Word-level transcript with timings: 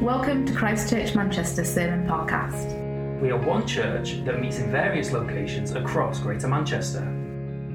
Welcome 0.00 0.46
to 0.46 0.54
Christchurch 0.54 1.14
Manchester 1.16 1.64
Sermon 1.64 2.06
Podcast. 2.06 3.20
We 3.20 3.32
are 3.32 3.36
one 3.36 3.66
church 3.66 4.24
that 4.24 4.40
meets 4.40 4.60
in 4.60 4.70
various 4.70 5.10
locations 5.10 5.72
across 5.72 6.20
Greater 6.20 6.46
Manchester. 6.46 7.00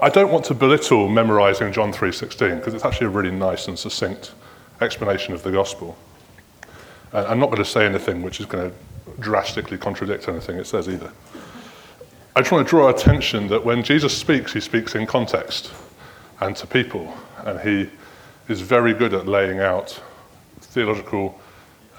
I 0.00 0.08
don't 0.08 0.32
want 0.32 0.44
to 0.46 0.54
belittle 0.54 1.08
memorizing 1.08 1.72
John 1.72 1.92
3:16 1.92 2.58
because 2.58 2.74
it's 2.74 2.84
actually 2.84 3.08
a 3.08 3.10
really 3.10 3.30
nice 3.30 3.68
and 3.68 3.78
succinct 3.78 4.32
explanation 4.80 5.34
of 5.34 5.42
the 5.42 5.50
gospel. 5.50 5.96
And 7.12 7.26
I'm 7.26 7.40
not 7.40 7.46
going 7.46 7.58
to 7.58 7.64
say 7.64 7.84
anything 7.84 8.22
which 8.22 8.38
is 8.38 8.46
going 8.46 8.70
to 8.70 8.76
drastically 9.20 9.78
contradict 9.78 10.28
anything 10.28 10.58
it 10.58 10.66
says 10.66 10.88
either. 10.88 11.12
I 12.36 12.40
just 12.40 12.52
want 12.52 12.66
to 12.66 12.70
draw 12.70 12.88
attention 12.88 13.48
that 13.48 13.64
when 13.64 13.82
Jesus 13.82 14.16
speaks, 14.16 14.52
he 14.52 14.60
speaks 14.60 14.94
in 14.94 15.06
context 15.06 15.72
and 16.40 16.54
to 16.56 16.66
people, 16.66 17.12
and 17.44 17.58
he 17.60 17.90
is 18.48 18.60
very 18.60 18.94
good 18.94 19.12
at 19.12 19.26
laying 19.26 19.58
out 19.58 20.00
theological 20.60 21.40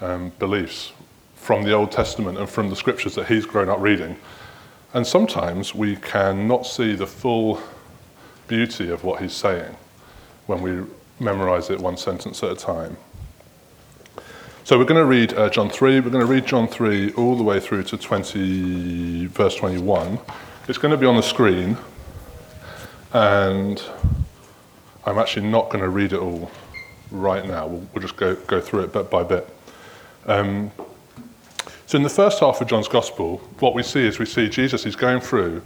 um, 0.00 0.32
beliefs 0.38 0.92
from 1.34 1.62
the 1.64 1.72
Old 1.72 1.90
Testament 1.90 2.38
and 2.38 2.48
from 2.48 2.68
the 2.70 2.76
scriptures 2.76 3.14
that 3.14 3.26
he's 3.26 3.46
grown 3.46 3.68
up 3.68 3.80
reading. 3.80 4.16
And 4.92 5.06
sometimes 5.06 5.74
we 5.74 5.96
cannot 5.96 6.66
see 6.66 6.94
the 6.94 7.06
full 7.06 7.60
beauty 8.48 8.90
of 8.90 9.04
what 9.04 9.22
he's 9.22 9.32
saying 9.32 9.76
when 10.46 10.60
we 10.62 10.84
memorize 11.20 11.70
it 11.70 11.78
one 11.78 11.96
sentence 11.96 12.42
at 12.42 12.50
a 12.50 12.56
time. 12.56 12.96
So 14.64 14.78
we're 14.78 14.84
going 14.84 15.00
to 15.00 15.06
read 15.06 15.32
uh, 15.34 15.48
John 15.50 15.70
3. 15.70 16.00
We're 16.00 16.10
going 16.10 16.26
to 16.26 16.32
read 16.32 16.46
John 16.46 16.68
3 16.68 17.12
all 17.14 17.36
the 17.36 17.42
way 17.42 17.60
through 17.60 17.84
to 17.84 17.96
20, 17.96 19.26
verse 19.26 19.56
21. 19.56 20.18
It's 20.68 20.78
going 20.78 20.92
to 20.92 20.96
be 20.98 21.06
on 21.06 21.16
the 21.16 21.22
screen, 21.22 21.76
and 23.12 23.82
I'm 25.04 25.18
actually 25.18 25.46
not 25.48 25.70
going 25.70 25.82
to 25.82 25.88
read 25.88 26.12
it 26.12 26.20
all 26.20 26.50
right 27.10 27.46
now. 27.46 27.66
We'll, 27.66 27.86
we'll 27.92 28.02
just 28.02 28.16
go, 28.16 28.34
go 28.34 28.60
through 28.60 28.80
it 28.80 28.92
bit 28.92 29.10
by 29.10 29.22
bit. 29.22 29.48
Um, 30.26 30.70
so 31.86 31.96
in 31.96 32.02
the 32.02 32.08
first 32.08 32.40
half 32.40 32.60
of 32.60 32.68
John's 32.68 32.88
Gospel, 32.88 33.38
what 33.58 33.74
we 33.74 33.82
see 33.82 34.06
is 34.06 34.18
we 34.18 34.26
see 34.26 34.48
Jesus, 34.48 34.84
he's 34.84 34.96
going 34.96 35.20
through, 35.20 35.62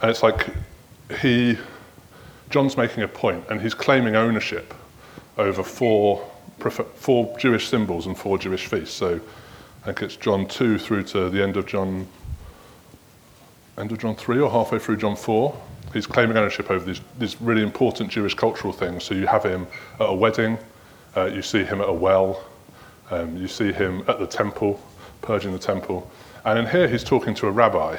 and 0.00 0.10
it's 0.10 0.22
like 0.22 0.48
he, 1.20 1.58
John's 2.48 2.76
making 2.76 3.02
a 3.02 3.08
point, 3.08 3.44
and 3.50 3.60
he's 3.60 3.74
claiming 3.74 4.16
ownership 4.16 4.72
over 5.36 5.62
four 5.62 6.30
four 6.58 7.36
Jewish 7.38 7.68
symbols 7.68 8.06
and 8.06 8.16
four 8.16 8.38
Jewish 8.38 8.66
feasts. 8.66 8.94
So 8.94 9.20
I 9.82 9.86
think 9.86 10.02
it's 10.02 10.16
John 10.16 10.46
2 10.46 10.78
through 10.78 11.04
to 11.04 11.28
the 11.30 11.42
end 11.42 11.56
of 11.56 11.66
John, 11.66 12.06
end 13.78 13.92
of 13.92 13.98
John 13.98 14.16
3 14.16 14.40
or 14.40 14.50
halfway 14.50 14.78
through 14.78 14.96
John 14.96 15.16
4. 15.16 15.56
He's 15.92 16.06
claiming 16.06 16.36
ownership 16.36 16.70
over 16.70 16.84
these, 16.84 17.00
these 17.18 17.40
really 17.40 17.62
important 17.62 18.10
Jewish 18.10 18.34
cultural 18.34 18.72
things. 18.72 19.04
So 19.04 19.14
you 19.14 19.26
have 19.26 19.44
him 19.44 19.66
at 20.00 20.08
a 20.08 20.14
wedding, 20.14 20.58
uh, 21.16 21.26
you 21.26 21.42
see 21.42 21.64
him 21.64 21.80
at 21.80 21.88
a 21.88 21.92
well, 21.92 22.44
um, 23.10 23.36
you 23.36 23.48
see 23.48 23.72
him 23.72 24.04
at 24.08 24.18
the 24.18 24.26
temple, 24.26 24.80
purging 25.22 25.52
the 25.52 25.58
temple. 25.58 26.10
And 26.44 26.58
in 26.58 26.66
here, 26.66 26.86
he's 26.88 27.04
talking 27.04 27.34
to 27.36 27.46
a 27.46 27.50
rabbi. 27.50 27.96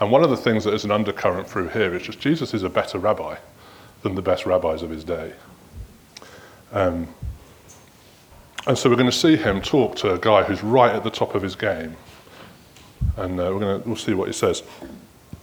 And 0.00 0.10
one 0.10 0.22
of 0.22 0.30
the 0.30 0.36
things 0.36 0.64
that 0.64 0.74
is 0.74 0.84
an 0.84 0.90
undercurrent 0.90 1.48
through 1.48 1.68
here 1.68 1.94
is 1.94 2.02
just 2.02 2.20
Jesus 2.20 2.54
is 2.54 2.62
a 2.62 2.68
better 2.68 2.98
rabbi 2.98 3.36
than 4.02 4.14
the 4.14 4.22
best 4.22 4.46
rabbis 4.46 4.82
of 4.82 4.90
his 4.90 5.02
day. 5.02 5.32
Um, 6.72 7.08
and 8.66 8.76
so 8.76 8.90
we're 8.90 8.96
going 8.96 9.10
to 9.10 9.16
see 9.16 9.36
him 9.36 9.60
talk 9.60 9.96
to 9.96 10.12
a 10.12 10.18
guy 10.18 10.42
who's 10.42 10.62
right 10.62 10.94
at 10.94 11.02
the 11.02 11.10
top 11.10 11.34
of 11.34 11.42
his 11.42 11.56
game. 11.56 11.96
And 13.16 13.40
uh, 13.40 13.50
we're 13.52 13.60
going 13.60 13.82
to, 13.82 13.88
we'll 13.88 13.96
see 13.96 14.14
what 14.14 14.28
he 14.28 14.34
says. 14.34 14.62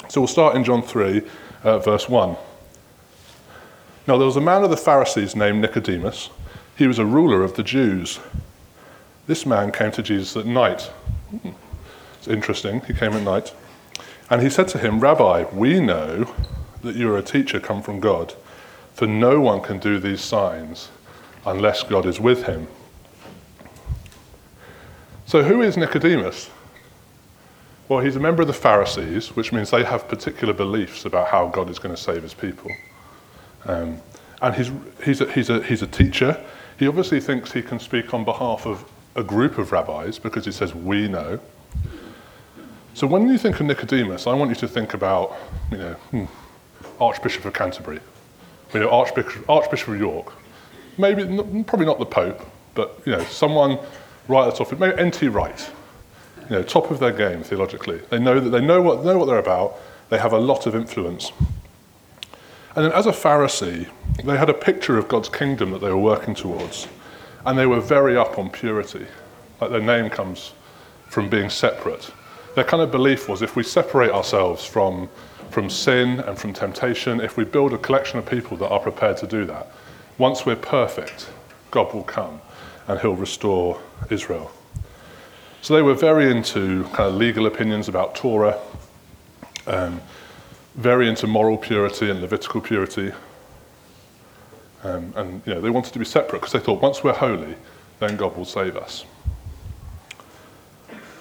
So 0.08 0.22
we'll 0.22 0.28
start 0.28 0.56
in 0.56 0.64
John 0.64 0.82
3, 0.82 1.22
uh, 1.64 1.80
verse 1.80 2.08
1. 2.08 2.38
Now 4.08 4.18
there 4.18 4.28
was 4.28 4.36
a 4.36 4.42
man 4.42 4.64
of 4.64 4.70
the 4.70 4.78
Pharisees 4.78 5.36
named 5.36 5.62
Nicodemus. 5.62 6.30
He 6.78 6.88
was 6.88 7.00
a 7.00 7.06
ruler 7.06 7.44
of 7.44 7.56
the 7.56 7.64
Jews. 7.64 8.20
This 9.28 9.46
man 9.46 9.72
came 9.72 9.92
to 9.92 10.04
Jesus 10.04 10.36
at 10.36 10.46
night. 10.46 10.82
Hmm. 10.82 11.50
It's 12.18 12.28
interesting, 12.28 12.82
he 12.82 12.94
came 12.94 13.14
at 13.14 13.24
night. 13.24 13.54
And 14.30 14.42
he 14.42 14.50
said 14.50 14.68
to 14.70 14.78
him, 14.78 15.00
Rabbi, 15.00 15.46
we 15.54 15.80
know 15.80 16.34
that 16.82 16.96
you 16.96 17.12
are 17.12 17.18
a 17.18 17.24
teacher 17.24 17.60
come 17.60 17.82
from 17.82 18.00
God, 18.00 18.34
for 18.94 19.08
no 19.08 19.40
one 19.40 19.62
can 19.62 19.80
do 19.80 20.00
these 20.00 20.22
signs 20.22 20.90
unless 21.46 21.84
God 21.84 22.06
is 22.06 22.20
with 22.20 22.44
him. 22.44 22.68
So, 25.26 25.44
who 25.44 25.62
is 25.62 25.78
Nicodemus? 25.78 26.50
Well, 27.88 28.00
he's 28.00 28.16
a 28.16 28.20
member 28.20 28.42
of 28.42 28.48
the 28.48 28.54
Pharisees, 28.54 29.36
which 29.36 29.52
means 29.52 29.70
they 29.70 29.84
have 29.84 30.08
particular 30.08 30.54
beliefs 30.54 31.06
about 31.06 31.28
how 31.28 31.48
God 31.48 31.70
is 31.70 31.78
going 31.78 31.96
to 31.96 32.02
save 32.02 32.24
his 32.24 32.34
people. 32.34 32.72
Um, 33.66 34.02
and 34.42 34.56
he's, 34.56 34.72
he's, 35.04 35.22
a, 35.22 35.32
he's, 35.32 35.50
a, 35.50 35.62
he's 35.64 35.82
a 35.84 35.88
teacher. 35.88 36.44
He 36.78 36.88
obviously 36.88 37.20
thinks 37.20 37.52
he 37.52 37.62
can 37.62 37.80
speak 37.80 38.14
on 38.14 38.26
behalf 38.26 38.66
of 38.66 38.86
a 39.16 39.24
group 39.24 39.58
of 39.58 39.72
rabbis 39.72 40.20
because 40.20 40.46
he 40.46 40.52
says, 40.52 40.76
We 40.76 41.08
know. 41.08 41.40
So, 42.94 43.08
when 43.08 43.28
you 43.28 43.38
think 43.38 43.60
of 43.60 43.66
Nicodemus, 43.66 44.28
I 44.28 44.34
want 44.34 44.50
you 44.50 44.56
to 44.56 44.68
think 44.68 44.94
about, 44.94 45.36
you 45.72 45.78
know, 45.78 45.94
hmm, 45.94 46.26
Archbishop 47.00 47.44
of 47.46 47.54
Canterbury, 47.54 48.00
you 48.74 48.80
know, 48.80 48.90
Archbishop, 48.90 49.50
Archbishop 49.50 49.90
of 49.90 50.00
York. 50.00 50.34
Maybe, 50.98 51.24
probably 51.64 51.86
not 51.86 52.00
the 52.00 52.06
Pope, 52.06 52.42
but, 52.74 53.02
you 53.06 53.12
know, 53.12 53.24
someone 53.26 53.80
right 54.30 54.48
at 54.48 54.56
the 54.56 54.64
top. 54.64 54.80
Maybe 54.80 54.98
N.T. 54.98 55.28
Wright, 55.28 55.72
you 56.50 56.56
know, 56.56 56.64
top 56.64 56.90
of 56.90 57.00
their 57.00 57.12
game 57.12 57.44
theologically. 57.44 57.98
They 58.10 58.20
know 58.20 58.40
that 58.40 58.50
they 58.50 58.62
know 58.62 58.82
what, 58.82 59.04
know 59.04 59.18
what 59.18 59.26
they're 59.26 59.40
about. 59.40 59.76
They 60.10 60.18
have 60.18 60.34
a 60.34 60.40
lot 60.40 60.68
of 60.68 60.76
influence. 60.76 61.32
And 62.76 62.86
then 62.86 62.92
as 62.92 63.06
a 63.06 63.12
Pharisee, 63.12 63.90
they 64.24 64.38
had 64.38 64.50
a 64.50 64.54
picture 64.54 64.98
of 64.98 65.08
God's 65.08 65.30
kingdom 65.30 65.72
that 65.72 65.80
they 65.80 65.90
were 65.90 65.98
working 65.98 66.36
towards. 66.36 66.88
And 67.46 67.58
they 67.58 67.66
were 67.66 67.80
very 67.80 68.18
up 68.18 68.38
on 68.38 68.50
purity. 68.50 69.06
Like 69.62 69.72
their 69.72 69.82
name 69.82 70.10
comes 70.10 70.52
from 71.08 71.30
being 71.30 71.50
separate. 71.50 72.12
Their 72.56 72.66
kind 72.66 72.84
of 72.84 72.92
belief 72.92 73.30
was 73.30 73.42
if 73.42 73.56
we 73.56 73.64
separate 73.64 74.12
ourselves 74.12 74.66
from, 74.66 75.10
from 75.52 75.70
sin 75.70 76.20
and 76.22 76.38
from 76.38 76.52
temptation, 76.52 77.22
if 77.22 77.38
we 77.38 77.46
build 77.46 77.74
a 77.74 77.78
collection 77.78 78.20
of 78.20 78.26
people 78.26 78.58
that 78.58 78.70
are 78.70 78.80
prepared 78.80 79.18
to 79.18 79.28
do 79.28 79.46
that, 79.46 79.72
once 80.18 80.46
we're 80.46 80.56
perfect, 80.56 81.30
God 81.72 81.94
will 81.94 82.04
come 82.04 82.42
and 82.88 83.00
he'll 83.00 83.16
restore 83.16 83.80
Israel. 84.10 84.52
So 85.62 85.74
they 85.74 85.82
were 85.82 85.94
very 85.94 86.30
into 86.30 86.84
kind 86.94 87.10
of 87.10 87.16
legal 87.16 87.46
opinions 87.46 87.88
about 87.88 88.16
Torah, 88.16 88.60
um, 89.66 90.02
very 90.76 91.08
into 91.08 91.28
moral 91.28 91.58
purity 91.58 92.10
and 92.10 92.22
Levitical 92.22 92.62
purity. 92.62 93.12
Um, 94.84 95.14
and 95.16 95.42
you 95.46 95.54
know, 95.54 95.62
they 95.62 95.70
wanted 95.70 95.94
to 95.94 96.00
be 96.00 96.06
separate 96.06 96.40
because 96.40 96.54
they 96.54 96.60
thought 96.60 96.82
once 96.82 97.04
we're 97.04 97.14
holy, 97.14 97.56
then 98.00 98.18
God 98.18 98.38
will 98.38 98.46
save 98.46 98.76
us. 98.76 99.06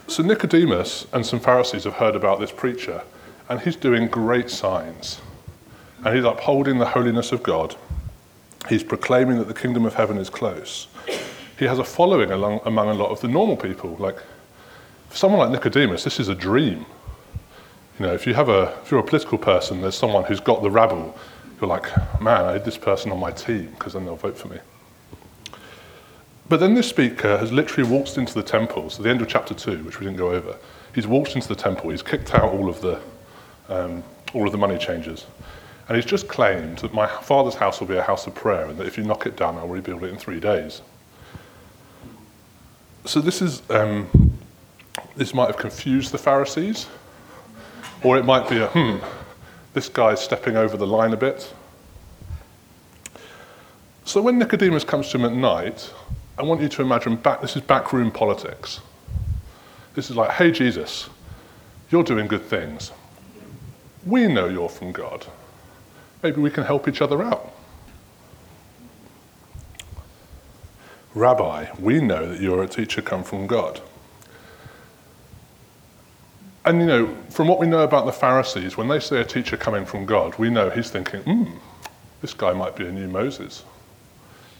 So 0.07 0.23
Nicodemus 0.23 1.07
and 1.13 1.25
some 1.25 1.41
Pharisees 1.41 1.85
have 1.85 1.95
heard 1.95 2.15
about 2.15 2.41
this 2.41 2.53
preacher, 2.53 3.03
and 3.49 3.61
he's 3.61 3.77
doing 3.77 4.09
great 4.09 4.51
signs. 4.51 5.21
And 6.05 6.15
he's 6.15 6.25
upholding 6.25 6.79
the 6.79 6.87
holiness 6.87 7.33
of 7.33 7.43
God. 7.43 7.77
He's 8.69 8.85
proclaiming 8.85 9.39
that 9.39 9.49
the 9.49 9.55
kingdom 9.55 9.87
of 9.87 9.95
heaven 9.95 10.19
is 10.19 10.29
close 10.29 10.89
he 11.59 11.65
has 11.67 11.79
a 11.79 11.85
following 11.85 12.31
along, 12.31 12.61
among 12.65 12.89
a 12.89 12.95
lot 12.95 13.11
of 13.11 13.21
the 13.21 13.29
normal 13.29 13.57
people. 13.57 13.97
Like, 13.99 14.19
for 15.09 15.17
someone 15.17 15.41
like 15.41 15.51
Nicodemus, 15.51 16.05
this 16.05 16.19
is 16.19 16.29
a 16.29 16.35
dream. 16.35 16.87
You 17.99 18.07
know, 18.07 18.15
if 18.15 18.27
you 18.27 18.35
have 18.35 18.49
a, 18.49 18.77
if 18.83 18.91
you're 18.91 19.01
a 19.01 19.05
political 19.05 19.39
person, 19.39 19.81
there's 19.81 19.97
someone 19.97 20.25
who's 20.25 20.41
got 20.41 20.63
the 20.63 20.71
rabble 20.71 21.17
you're 21.61 21.69
like, 21.69 22.21
man, 22.21 22.45
I 22.45 22.55
need 22.55 22.65
this 22.65 22.77
person 22.77 23.11
on 23.11 23.19
my 23.19 23.31
team 23.31 23.71
because 23.71 23.95
then 23.95 24.05
they'll 24.05 24.17
vote 24.17 24.37
for 24.37 24.49
me. 24.49 24.59
But 26.49 26.61
then 26.61 26.75
this 26.75 26.89
speaker 26.89 27.39
has 27.39 27.53
literally 27.53 27.89
waltzed 27.89 28.19
into 28.19 28.35
the 28.35 28.43
temple, 28.43 28.91
so 28.91 29.03
the 29.03 29.09
end 29.09 29.23
of 29.23 29.29
chapter 29.29 29.55
2, 29.55 29.83
which 29.83 29.99
we 29.99 30.05
didn't 30.05 30.19
go 30.19 30.31
over. 30.31 30.57
He's 30.95 31.07
walked 31.07 31.35
into 31.37 31.49
the 31.49 31.55
temple, 31.55 31.91
he's 31.91 32.03
kicked 32.03 32.35
out 32.35 32.53
all 32.53 32.69
of 32.69 32.81
the, 32.83 33.01
um, 33.69 34.05
all 34.35 34.45
of 34.45 34.53
the 34.53 34.59
money 34.59 34.77
changers. 34.77 35.27
And 35.89 35.97
he's 35.97 36.05
just 36.05 36.29
claimed 36.29 36.79
that 36.79 36.93
my 36.93 37.07
father's 37.07 37.55
house 37.55 37.81
will 37.81 37.87
be 37.87 37.97
a 37.97 38.03
house 38.03 38.27
of 38.27 38.35
prayer 38.35 38.67
and 38.67 38.79
that 38.79 38.87
if 38.87 38.99
you 38.99 39.05
knock 39.05 39.27
it 39.27 39.37
down, 39.37 39.57
I'll 39.57 39.69
rebuild 39.69 40.05
it 40.05 40.11
in 40.11 40.19
three 40.19 40.41
days. 40.41 40.83
So 43.07 43.21
this 43.21 43.41
is 43.43 43.63
um, 43.71 44.09
this 45.17 45.35
might 45.35 45.47
have 45.47 45.59
confused 45.59 46.11
the 46.11 46.19
Pharisees, 46.19 46.87
or 48.05 48.19
it 48.19 48.25
might 48.25 48.49
be 48.49 48.59
a 48.59 48.69
hmm, 48.69 48.99
this 49.73 49.89
guy's 49.89 50.21
stepping 50.21 50.57
over 50.57 50.77
the 50.77 50.87
line 50.87 51.13
a 51.13 51.17
bit. 51.17 51.53
So 54.05 54.21
when 54.21 54.39
Nicodemus 54.39 54.85
comes 54.85 55.09
to 55.11 55.19
him 55.19 55.25
at 55.25 55.33
night, 55.33 55.93
I 56.39 56.43
want 56.43 56.61
you 56.61 56.69
to 56.69 56.83
imagine 56.83 57.17
back, 57.17 57.41
this 57.41 57.57
is 57.57 57.63
backroom 57.63 58.11
politics. 58.11 58.81
This 59.95 60.11
is 60.11 60.17
like, 60.17 60.31
hey, 60.33 60.51
Jesus, 60.51 61.09
you're 61.91 62.03
doing 62.03 62.27
good 62.27 62.45
things. 62.45 62.93
We 64.05 64.29
know 64.29 64.47
you're 64.47 64.69
from 64.69 64.93
God. 64.93 65.27
Maybe 66.23 66.41
we 66.41 66.51
can 66.51 66.65
help 66.65 66.87
each 66.87 67.01
other 67.01 67.23
out. 67.23 67.53
Rabbi, 71.15 71.69
we 71.79 72.01
know 72.01 72.29
that 72.29 72.41
you're 72.41 72.63
a 72.63 72.69
teacher 72.69 73.01
come 73.01 73.23
from 73.23 73.47
God. 73.47 73.81
And 76.65 76.81
you 76.81 76.87
know, 76.87 77.15
from 77.29 77.49
what 77.49 77.59
we 77.59 77.67
know 77.67 77.81
about 77.81 78.07
the 78.07 78.13
Pharisees, 78.13 78.77
when 78.77 78.89
they 78.89 78.99
see 78.99 79.17
a 79.17 79.25
teacher 79.25 79.57
coming 79.57 79.85
from 79.85 80.07
God, 80.07 80.35
we 80.39 80.49
know 80.49 80.71
he's 80.71 80.91
thinking, 80.91 81.21
hmm, 81.21 81.45
this 82.23 82.33
guy 82.33 82.53
might 82.53 82.75
be 82.75 82.87
a 82.87 82.93
new 82.93 83.07
Moses. 83.07 83.65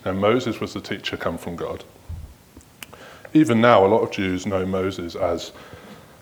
Now, 0.05 0.13
Moses 0.13 0.61
was 0.61 0.75
the 0.75 0.83
teacher 0.83 1.17
come 1.17 1.39
from 1.39 1.57
God. 1.57 1.83
Even 3.33 3.61
now, 3.61 3.87
a 3.87 3.89
lot 3.89 4.03
of 4.03 4.11
Jews 4.11 4.45
know 4.45 4.67
Moses 4.67 5.17
as, 5.17 5.53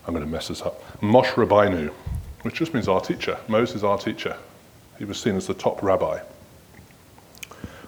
I'm 0.07 0.15
going 0.15 0.25
to 0.25 0.31
mess 0.31 0.49
this 0.49 0.63
up, 0.63 0.81
Moshe 1.01 1.33
Rabbeinu, 1.33 1.89
which 2.43 2.55
just 2.55 2.75
means 2.75 2.87
our 2.87 3.01
teacher. 3.01 3.37
Moses, 3.49 3.83
our 3.83 3.99
teacher. 3.99 4.37
He 4.99 5.05
was 5.05 5.21
seen 5.21 5.35
as 5.35 5.49
the 5.49 5.55
top 5.55 5.83
rabbi, 5.83 6.21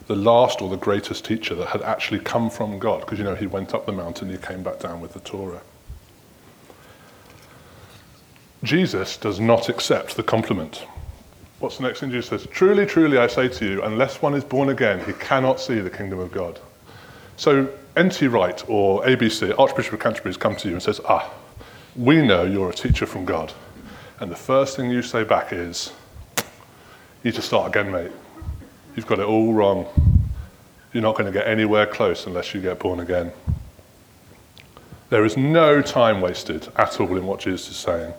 the 0.08 0.16
last 0.16 0.60
or 0.60 0.68
the 0.68 0.76
greatest 0.76 1.24
teacher 1.24 1.54
that 1.54 1.68
had 1.68 1.82
actually 1.82 2.20
come 2.20 2.50
from 2.50 2.80
God, 2.80 3.00
because 3.00 3.18
you 3.18 3.24
know 3.24 3.36
he 3.36 3.46
went 3.46 3.72
up 3.72 3.86
the 3.86 3.92
mountain, 3.92 4.28
he 4.28 4.36
came 4.36 4.64
back 4.64 4.80
down 4.80 5.00
with 5.00 5.12
the 5.12 5.20
Torah. 5.20 5.62
Jesus 8.64 9.18
does 9.18 9.38
not 9.38 9.68
accept 9.68 10.16
the 10.16 10.22
compliment. 10.22 10.86
What's 11.58 11.76
the 11.76 11.82
next 11.82 12.00
thing 12.00 12.10
Jesus 12.10 12.28
says? 12.28 12.46
Truly, 12.50 12.86
truly, 12.86 13.18
I 13.18 13.26
say 13.26 13.46
to 13.46 13.64
you, 13.64 13.82
unless 13.82 14.22
one 14.22 14.34
is 14.34 14.42
born 14.42 14.70
again, 14.70 15.04
he 15.04 15.12
cannot 15.12 15.60
see 15.60 15.80
the 15.80 15.90
kingdom 15.90 16.18
of 16.18 16.32
God. 16.32 16.58
So, 17.36 17.68
N.T. 17.96 18.26
Wright 18.26 18.64
or 18.68 19.04
ABC, 19.04 19.56
Archbishop 19.58 19.92
of 19.92 20.00
Canterbury, 20.00 20.30
has 20.30 20.38
come 20.38 20.56
to 20.56 20.68
you 20.68 20.74
and 20.74 20.82
says, 20.82 21.00
Ah, 21.06 21.30
we 21.94 22.26
know 22.26 22.44
you're 22.44 22.70
a 22.70 22.74
teacher 22.74 23.06
from 23.06 23.26
God. 23.26 23.52
And 24.20 24.30
the 24.30 24.36
first 24.36 24.76
thing 24.76 24.90
you 24.90 25.02
say 25.02 25.24
back 25.24 25.52
is, 25.52 25.92
You 27.22 27.32
to 27.32 27.42
start 27.42 27.68
again, 27.68 27.92
mate. 27.92 28.12
You've 28.96 29.06
got 29.06 29.18
it 29.18 29.26
all 29.26 29.52
wrong. 29.52 29.86
You're 30.92 31.02
not 31.02 31.16
going 31.16 31.30
to 31.30 31.38
get 31.38 31.46
anywhere 31.46 31.86
close 31.86 32.26
unless 32.26 32.54
you 32.54 32.62
get 32.62 32.78
born 32.78 33.00
again. 33.00 33.30
There 35.10 35.24
is 35.24 35.36
no 35.36 35.82
time 35.82 36.20
wasted 36.20 36.68
at 36.76 36.98
all 36.98 37.16
in 37.16 37.26
what 37.26 37.40
Jesus 37.40 37.68
is 37.68 37.76
saying. 37.76 38.14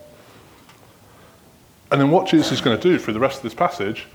And 1.95 2.01
then 2.01 2.11
what 2.11 2.27
Jesus 2.27 2.51
is 2.51 2.59
going 2.59 2.77
to 2.77 2.83
do 2.83 2.99
through 2.99 3.13
the 3.13 3.21
rest 3.21 3.37
of 3.37 3.43
this 3.43 3.53
passage 3.53 4.05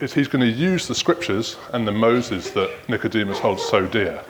is 0.00 0.12
he's 0.12 0.26
going 0.26 0.42
to 0.42 0.50
use 0.50 0.88
the 0.88 0.94
scriptures 0.96 1.56
and 1.72 1.86
the 1.86 1.92
Moses 1.92 2.50
that 2.50 2.68
Nicodemus 2.88 3.38
holds 3.38 3.62
so 3.62 3.86
dear, 3.86 4.24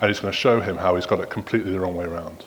and 0.00 0.10
he's 0.10 0.18
going 0.18 0.32
to 0.32 0.36
show 0.36 0.60
him 0.60 0.76
how 0.76 0.96
he's 0.96 1.06
got 1.06 1.20
it 1.20 1.30
completely 1.30 1.70
the 1.70 1.78
wrong 1.78 1.94
way 1.94 2.06
around. 2.06 2.44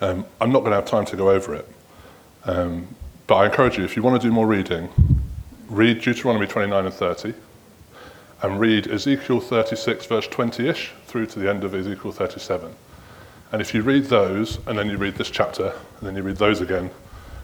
Um, 0.00 0.26
I'm 0.40 0.50
not 0.50 0.62
going 0.62 0.72
to 0.72 0.74
have 0.74 0.86
time 0.86 1.04
to 1.04 1.16
go 1.16 1.30
over 1.30 1.54
it, 1.54 1.68
um, 2.46 2.88
but 3.28 3.36
I 3.36 3.46
encourage 3.46 3.78
you, 3.78 3.84
if 3.84 3.94
you 3.94 4.02
want 4.02 4.20
to 4.20 4.28
do 4.28 4.32
more 4.32 4.48
reading, 4.48 4.88
read 5.68 6.00
Deuteronomy 6.00 6.48
29 6.48 6.84
and 6.84 6.92
30, 6.92 7.32
and 8.42 8.58
read 8.58 8.88
Ezekiel 8.88 9.38
36, 9.38 10.06
verse 10.06 10.26
20 10.26 10.68
ish, 10.68 10.90
through 11.06 11.26
to 11.26 11.38
the 11.38 11.48
end 11.48 11.62
of 11.62 11.76
Ezekiel 11.76 12.10
37. 12.10 12.74
And 13.54 13.60
if 13.60 13.72
you 13.72 13.82
read 13.82 14.06
those, 14.06 14.58
and 14.66 14.76
then 14.76 14.90
you 14.90 14.98
read 14.98 15.14
this 15.14 15.30
chapter, 15.30 15.66
and 15.98 16.08
then 16.08 16.16
you 16.16 16.24
read 16.24 16.38
those 16.38 16.60
again, 16.60 16.90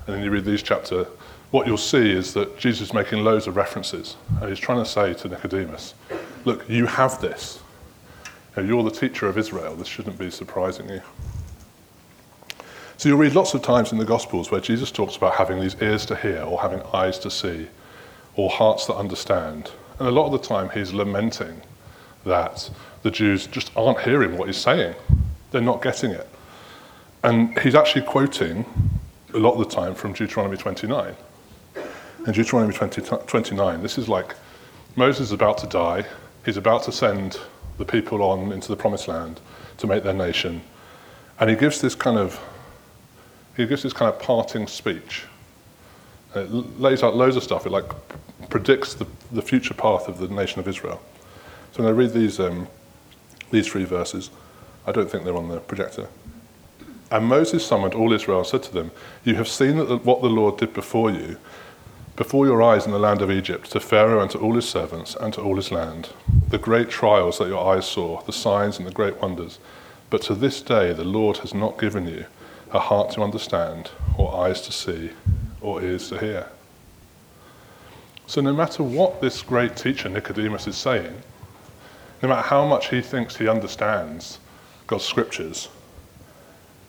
and 0.06 0.16
then 0.16 0.24
you 0.24 0.32
read 0.32 0.44
these 0.44 0.60
chapter, 0.60 1.04
what 1.52 1.68
you'll 1.68 1.76
see 1.76 2.10
is 2.10 2.34
that 2.34 2.58
Jesus 2.58 2.88
is 2.88 2.92
making 2.92 3.22
loads 3.22 3.46
of 3.46 3.54
references. 3.54 4.16
And 4.40 4.48
he's 4.48 4.58
trying 4.58 4.82
to 4.82 4.90
say 4.90 5.14
to 5.14 5.28
Nicodemus, 5.28 5.94
look, 6.44 6.68
you 6.68 6.86
have 6.86 7.20
this. 7.20 7.60
You're 8.56 8.82
the 8.82 8.90
teacher 8.90 9.28
of 9.28 9.38
Israel. 9.38 9.76
This 9.76 9.86
shouldn't 9.86 10.18
be 10.18 10.32
surprising 10.32 10.88
you. 10.88 11.00
So 12.96 13.08
you'll 13.08 13.18
read 13.18 13.36
lots 13.36 13.54
of 13.54 13.62
times 13.62 13.92
in 13.92 13.98
the 13.98 14.04
Gospels 14.04 14.50
where 14.50 14.60
Jesus 14.60 14.90
talks 14.90 15.14
about 15.14 15.36
having 15.36 15.60
these 15.60 15.80
ears 15.80 16.04
to 16.06 16.16
hear, 16.16 16.42
or 16.42 16.60
having 16.60 16.82
eyes 16.92 17.20
to 17.20 17.30
see, 17.30 17.68
or 18.34 18.50
hearts 18.50 18.84
that 18.86 18.96
understand. 18.96 19.70
And 20.00 20.08
a 20.08 20.10
lot 20.10 20.26
of 20.26 20.32
the 20.32 20.44
time 20.44 20.70
he's 20.70 20.92
lamenting 20.92 21.62
that 22.24 22.68
the 23.04 23.12
Jews 23.12 23.46
just 23.46 23.70
aren't 23.76 24.00
hearing 24.00 24.36
what 24.36 24.48
he's 24.48 24.58
saying. 24.58 24.96
They're 25.50 25.60
not 25.60 25.82
getting 25.82 26.12
it. 26.12 26.28
And 27.22 27.58
he's 27.58 27.74
actually 27.74 28.02
quoting 28.02 28.64
a 29.34 29.38
lot 29.38 29.52
of 29.52 29.58
the 29.58 29.74
time 29.74 29.94
from 29.94 30.12
Deuteronomy 30.12 30.56
29. 30.56 31.14
In 32.26 32.32
Deuteronomy 32.32 32.74
20, 32.74 33.02
29, 33.02 33.82
this 33.82 33.98
is 33.98 34.08
like 34.08 34.34
Moses 34.96 35.28
is 35.28 35.32
about 35.32 35.58
to 35.58 35.66
die. 35.66 36.04
He's 36.44 36.56
about 36.56 36.82
to 36.84 36.92
send 36.92 37.38
the 37.78 37.84
people 37.84 38.22
on 38.22 38.52
into 38.52 38.68
the 38.68 38.76
promised 38.76 39.08
land 39.08 39.40
to 39.78 39.86
make 39.86 40.02
their 40.02 40.14
nation. 40.14 40.62
And 41.38 41.48
he 41.48 41.56
gives 41.56 41.80
this 41.80 41.94
kind 41.94 42.18
of 42.18 42.40
he 43.56 43.66
gives 43.66 43.82
this 43.82 43.92
kind 43.92 44.12
of 44.12 44.20
parting 44.20 44.66
speech. 44.66 45.24
It 46.34 46.50
lays 46.80 47.02
out 47.02 47.16
loads 47.16 47.36
of 47.36 47.42
stuff. 47.42 47.66
It 47.66 47.70
like 47.70 47.90
predicts 48.48 48.94
the, 48.94 49.06
the 49.32 49.42
future 49.42 49.74
path 49.74 50.08
of 50.08 50.18
the 50.18 50.28
nation 50.28 50.60
of 50.60 50.68
Israel. 50.68 51.00
So 51.72 51.82
when 51.82 51.92
to 51.92 51.94
read 51.94 52.12
these, 52.12 52.40
um, 52.40 52.68
these 53.50 53.66
three 53.66 53.84
verses. 53.84 54.30
I 54.86 54.92
don't 54.92 55.10
think 55.10 55.24
they're 55.24 55.36
on 55.36 55.48
the 55.48 55.60
projector. 55.60 56.08
And 57.10 57.26
Moses 57.26 57.66
summoned 57.66 57.94
all 57.94 58.12
Israel 58.12 58.38
and 58.38 58.46
said 58.46 58.62
to 58.64 58.72
them, 58.72 58.92
You 59.24 59.34
have 59.34 59.48
seen 59.48 59.78
what 59.78 60.22
the 60.22 60.28
Lord 60.28 60.58
did 60.58 60.72
before 60.72 61.10
you, 61.10 61.38
before 62.16 62.46
your 62.46 62.62
eyes 62.62 62.86
in 62.86 62.92
the 62.92 62.98
land 62.98 63.22
of 63.22 63.30
Egypt, 63.30 63.70
to 63.72 63.80
Pharaoh 63.80 64.20
and 64.20 64.30
to 64.30 64.38
all 64.38 64.54
his 64.54 64.68
servants 64.68 65.16
and 65.16 65.32
to 65.34 65.40
all 65.40 65.56
his 65.56 65.72
land, 65.72 66.10
the 66.48 66.58
great 66.58 66.88
trials 66.88 67.38
that 67.38 67.48
your 67.48 67.74
eyes 67.74 67.86
saw, 67.86 68.22
the 68.22 68.32
signs 68.32 68.78
and 68.78 68.86
the 68.86 68.92
great 68.92 69.20
wonders. 69.20 69.58
But 70.08 70.22
to 70.22 70.34
this 70.34 70.62
day 70.62 70.92
the 70.92 71.04
Lord 71.04 71.38
has 71.38 71.54
not 71.54 71.78
given 71.78 72.06
you 72.06 72.26
a 72.72 72.78
heart 72.78 73.10
to 73.12 73.22
understand, 73.22 73.90
or 74.16 74.34
eyes 74.34 74.60
to 74.62 74.72
see, 74.72 75.10
or 75.60 75.82
ears 75.82 76.08
to 76.10 76.18
hear. 76.18 76.46
So, 78.26 78.40
no 78.40 78.52
matter 78.52 78.84
what 78.84 79.20
this 79.20 79.42
great 79.42 79.74
teacher 79.74 80.08
Nicodemus 80.08 80.68
is 80.68 80.76
saying, 80.76 81.22
no 82.22 82.28
matter 82.28 82.46
how 82.46 82.64
much 82.64 82.90
he 82.90 83.00
thinks 83.00 83.36
he 83.36 83.48
understands 83.48 84.38
God's 84.90 85.04
scriptures, 85.04 85.68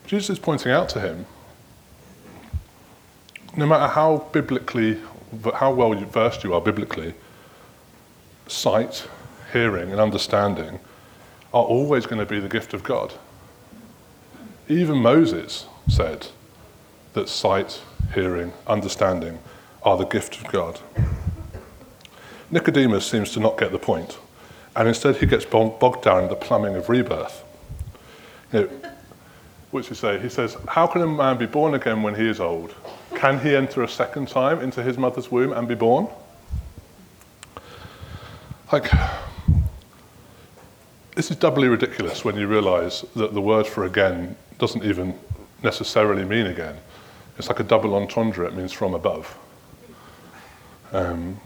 Jesus 0.08 0.32
is 0.32 0.40
pointing 0.40 0.72
out 0.72 0.90
to 0.90 1.00
him 1.00 1.28
no 3.56 3.68
matter 3.68 3.86
how 3.86 4.28
biblically, 4.32 4.98
how 5.54 5.72
well 5.72 5.94
versed 5.94 6.44
you 6.44 6.56
are 6.56 6.62
biblically, 6.62 7.14
sight, 8.48 9.08
hearing, 9.54 9.92
and 9.92 10.02
understanding 10.02 10.80
are 11.54 11.64
always 11.64 12.08
going 12.08 12.18
to 12.18 12.26
be 12.26 12.40
the 12.40 12.50
gift 12.50 12.74
of 12.74 12.82
God. 12.82 13.14
Even 14.68 14.98
Moses 14.98 15.68
said 15.88 16.30
that 17.14 17.30
sight, 17.30 17.84
hearing, 18.16 18.52
understanding 18.66 19.38
are 19.84 19.98
the 19.98 20.06
gift 20.06 20.38
of 20.38 20.52
God. 20.52 20.80
Nicodemus 22.50 23.06
seems 23.06 23.30
to 23.34 23.40
not 23.40 23.60
get 23.60 23.72
the 23.72 23.78
point, 23.78 24.18
and 24.76 24.88
instead 24.88 25.18
he 25.18 25.28
gets 25.28 25.46
bogged 25.46 26.02
down 26.04 26.24
in 26.24 26.30
the 26.30 26.36
plumbing 26.36 26.76
of 26.76 26.90
rebirth. 26.90 27.44
Know, 28.54 28.70
what's 29.72 29.88
he 29.88 29.96
say? 29.96 30.20
He 30.20 30.30
says, 30.30 30.58
How 30.68 30.88
can 30.88 31.02
a 31.02 31.08
man 31.08 31.38
be 31.38 31.46
born 31.46 31.74
again 31.74 32.04
when 32.04 32.16
he 32.16 32.28
is 32.28 32.40
old? 32.40 32.76
Can 33.16 33.40
he 33.40 33.56
enter 33.56 33.84
a 33.84 33.88
second 33.88 34.28
time 34.28 34.60
into 34.60 34.84
his 34.84 34.98
mother's 34.98 35.32
womb 35.32 35.54
and 35.54 35.68
be 35.68 35.76
born? 35.76 36.08
Like, 38.72 38.90
this 41.16 41.30
is 41.30 41.38
doubly 41.38 41.68
ridiculous 41.68 42.24
when 42.24 42.36
you 42.38 42.48
realize 42.48 43.06
that 43.16 43.34
the 43.34 43.42
word 43.42 43.68
for 43.68 43.86
again 43.86 44.36
doesn't 44.60 44.84
even 44.84 45.18
necessarily 45.62 46.24
mean 46.24 46.48
again. 46.48 46.78
It's 47.38 47.48
like 47.48 47.60
a 47.60 47.64
double 47.64 47.96
entendre, 47.96 48.48
it 48.48 48.56
means 48.56 48.72
from 48.72 48.94
above. 48.94 49.38
Um, 50.94 51.40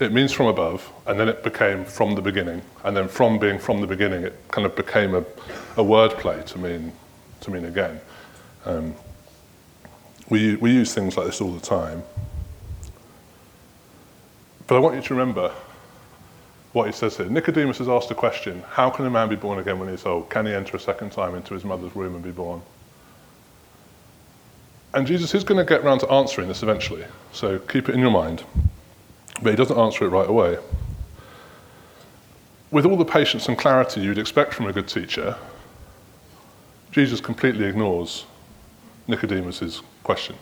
it 0.00 0.12
means 0.12 0.32
from 0.32 0.46
above, 0.46 0.88
and 1.06 1.18
then 1.18 1.28
it 1.28 1.42
became 1.42 1.84
from 1.84 2.14
the 2.14 2.22
beginning, 2.22 2.62
and 2.84 2.96
then 2.96 3.08
from 3.08 3.38
being 3.38 3.58
from 3.58 3.80
the 3.80 3.86
beginning, 3.86 4.22
it 4.22 4.36
kind 4.48 4.64
of 4.64 4.76
became 4.76 5.14
a, 5.14 5.24
a 5.76 5.82
word 5.82 6.12
play 6.12 6.42
to 6.46 6.58
mean, 6.58 6.92
to 7.40 7.50
mean 7.50 7.64
again. 7.64 8.00
Um, 8.64 8.94
we, 10.28 10.56
we 10.56 10.72
use 10.72 10.94
things 10.94 11.16
like 11.16 11.26
this 11.26 11.40
all 11.40 11.52
the 11.52 11.64
time. 11.64 12.02
But 14.66 14.76
I 14.76 14.78
want 14.78 14.96
you 14.96 15.02
to 15.02 15.14
remember 15.14 15.52
what 16.72 16.86
he 16.86 16.92
says 16.92 17.16
here. 17.16 17.26
Nicodemus 17.26 17.78
has 17.78 17.88
asked 17.88 18.10
a 18.10 18.14
question 18.14 18.62
How 18.68 18.90
can 18.90 19.06
a 19.06 19.10
man 19.10 19.28
be 19.28 19.36
born 19.36 19.58
again 19.58 19.78
when 19.78 19.88
he's 19.88 20.04
old? 20.04 20.28
Can 20.28 20.46
he 20.46 20.52
enter 20.52 20.76
a 20.76 20.80
second 20.80 21.10
time 21.10 21.34
into 21.34 21.54
his 21.54 21.64
mother's 21.64 21.94
womb 21.94 22.14
and 22.14 22.22
be 22.22 22.30
born? 22.30 22.60
And 24.94 25.06
Jesus 25.06 25.34
is 25.34 25.44
going 25.44 25.58
to 25.58 25.68
get 25.68 25.82
round 25.82 26.00
to 26.00 26.10
answering 26.10 26.48
this 26.48 26.62
eventually, 26.62 27.04
so 27.32 27.58
keep 27.58 27.88
it 27.88 27.94
in 27.94 28.00
your 28.00 28.10
mind. 28.10 28.44
But 29.42 29.50
he 29.50 29.56
doesn't 29.56 29.78
answer 29.78 30.04
it 30.04 30.08
right 30.08 30.28
away. 30.28 30.58
With 32.70 32.84
all 32.84 32.96
the 32.96 33.04
patience 33.04 33.48
and 33.48 33.56
clarity 33.56 34.00
you'd 34.00 34.18
expect 34.18 34.52
from 34.52 34.66
a 34.66 34.72
good 34.72 34.88
teacher, 34.88 35.36
Jesus 36.90 37.20
completely 37.20 37.64
ignores 37.64 38.26
Nicodemus' 39.06 39.82
question. 40.02 40.36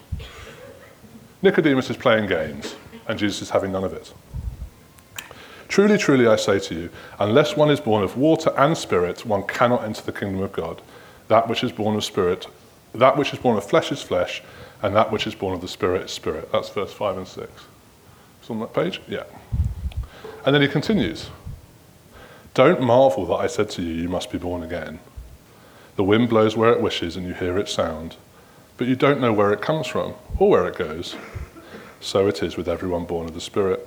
Nicodemus 1.43 1.91
is 1.91 1.97
playing 1.97 2.29
games, 2.29 2.75
and 3.07 3.19
Jesus 3.19 3.43
is 3.43 3.51
having 3.51 3.73
none 3.73 3.85
of 3.85 3.93
it. 3.93 4.13
Truly, 5.69 5.99
truly, 5.99 6.27
I 6.27 6.37
say 6.37 6.59
to 6.59 6.75
you, 6.75 6.91
unless 7.19 7.57
one 7.57 7.71
is 7.71 7.81
born 7.81 8.03
of 8.03 8.17
water 8.17 8.53
and 8.57 8.77
spirit, 8.77 9.27
one 9.27 9.47
cannot 9.47 9.85
enter 9.85 10.03
the 10.03 10.13
kingdom 10.13 10.43
of 10.43 10.53
God. 10.53 10.81
That 11.29 11.49
which 11.49 11.63
is 11.63 11.73
born 11.73 11.97
of 11.97 12.05
spirit, 12.05 12.47
that 12.95 13.17
which 13.17 13.33
is 13.33 13.39
born 13.39 13.57
of 13.57 13.65
flesh 13.65 13.93
is 13.93 14.03
flesh, 14.03 14.43
and 14.83 14.95
that 14.97 15.13
which 15.13 15.27
is 15.27 15.35
born 15.35 15.55
of 15.55 15.61
the 15.61 15.69
spirit 15.69 16.03
is 16.03 16.13
spirit. 16.13 16.51
That's 16.53 16.71
verse 16.71 16.93
5 16.93 17.19
and 17.19 17.29
6. 17.29 17.51
It's 18.47 18.51
on 18.53 18.61
that 18.61 18.73
page? 18.73 19.01
Yeah. 19.09 19.25
And 20.45 20.55
then 20.55 20.63
he 20.63 20.69
continues 20.69 21.31
Don't 22.55 22.81
marvel 22.81 23.27
that 23.27 23.35
I 23.35 23.49
said 23.49 23.69
to 23.71 23.83
you, 23.83 24.03
You 24.03 24.09
must 24.09 24.31
be 24.31 24.39
born 24.39 24.63
again. 24.63 25.01
The 25.97 26.05
wind 26.05 26.29
blows 26.29 26.57
where 26.57 26.71
it 26.71 26.81
wishes, 26.81 27.17
and 27.17 27.27
you 27.27 27.35
hear 27.35 27.59
its 27.59 27.73
sound, 27.73 28.15
but 28.77 28.87
you 28.87 28.95
don't 28.95 29.21
know 29.21 29.33
where 29.33 29.53
it 29.53 29.61
comes 29.61 29.89
from 29.89 30.15
or 30.39 30.49
where 30.49 30.69
it 30.69 30.79
goes. 30.79 31.17
So 32.01 32.29
it 32.29 32.41
is 32.41 32.57
with 32.57 32.69
everyone 32.69 33.05
born 33.05 33.27
of 33.27 33.35
the 33.35 33.41
Spirit. 33.41 33.85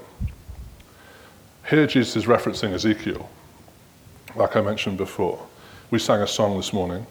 Here, 1.70 1.88
Jesus 1.88 2.18
is 2.18 2.26
referencing 2.26 2.74
Ezekiel, 2.74 3.30
like 4.36 4.58
I 4.58 4.62
mentioned 4.62 4.98
before. 4.98 5.48
We 5.90 6.00
sang 6.00 6.20
a 6.20 6.28
song 6.28 6.58
this 6.58 6.74
morning, 6.74 7.08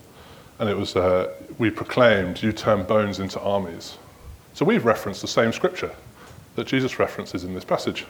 and 0.58 0.68
it 0.68 0.76
was 0.76 0.96
uh, 0.96 1.32
we 1.56 1.70
proclaimed, 1.70 2.42
You 2.42 2.52
turn 2.52 2.82
bones 2.82 3.20
into 3.20 3.40
armies. 3.40 3.96
So 4.52 4.66
we've 4.66 4.84
referenced 4.84 5.22
the 5.22 5.28
same 5.28 5.54
scripture 5.54 5.94
that 6.58 6.66
Jesus 6.66 6.98
references 6.98 7.44
in 7.44 7.54
this 7.54 7.64
passage. 7.64 8.04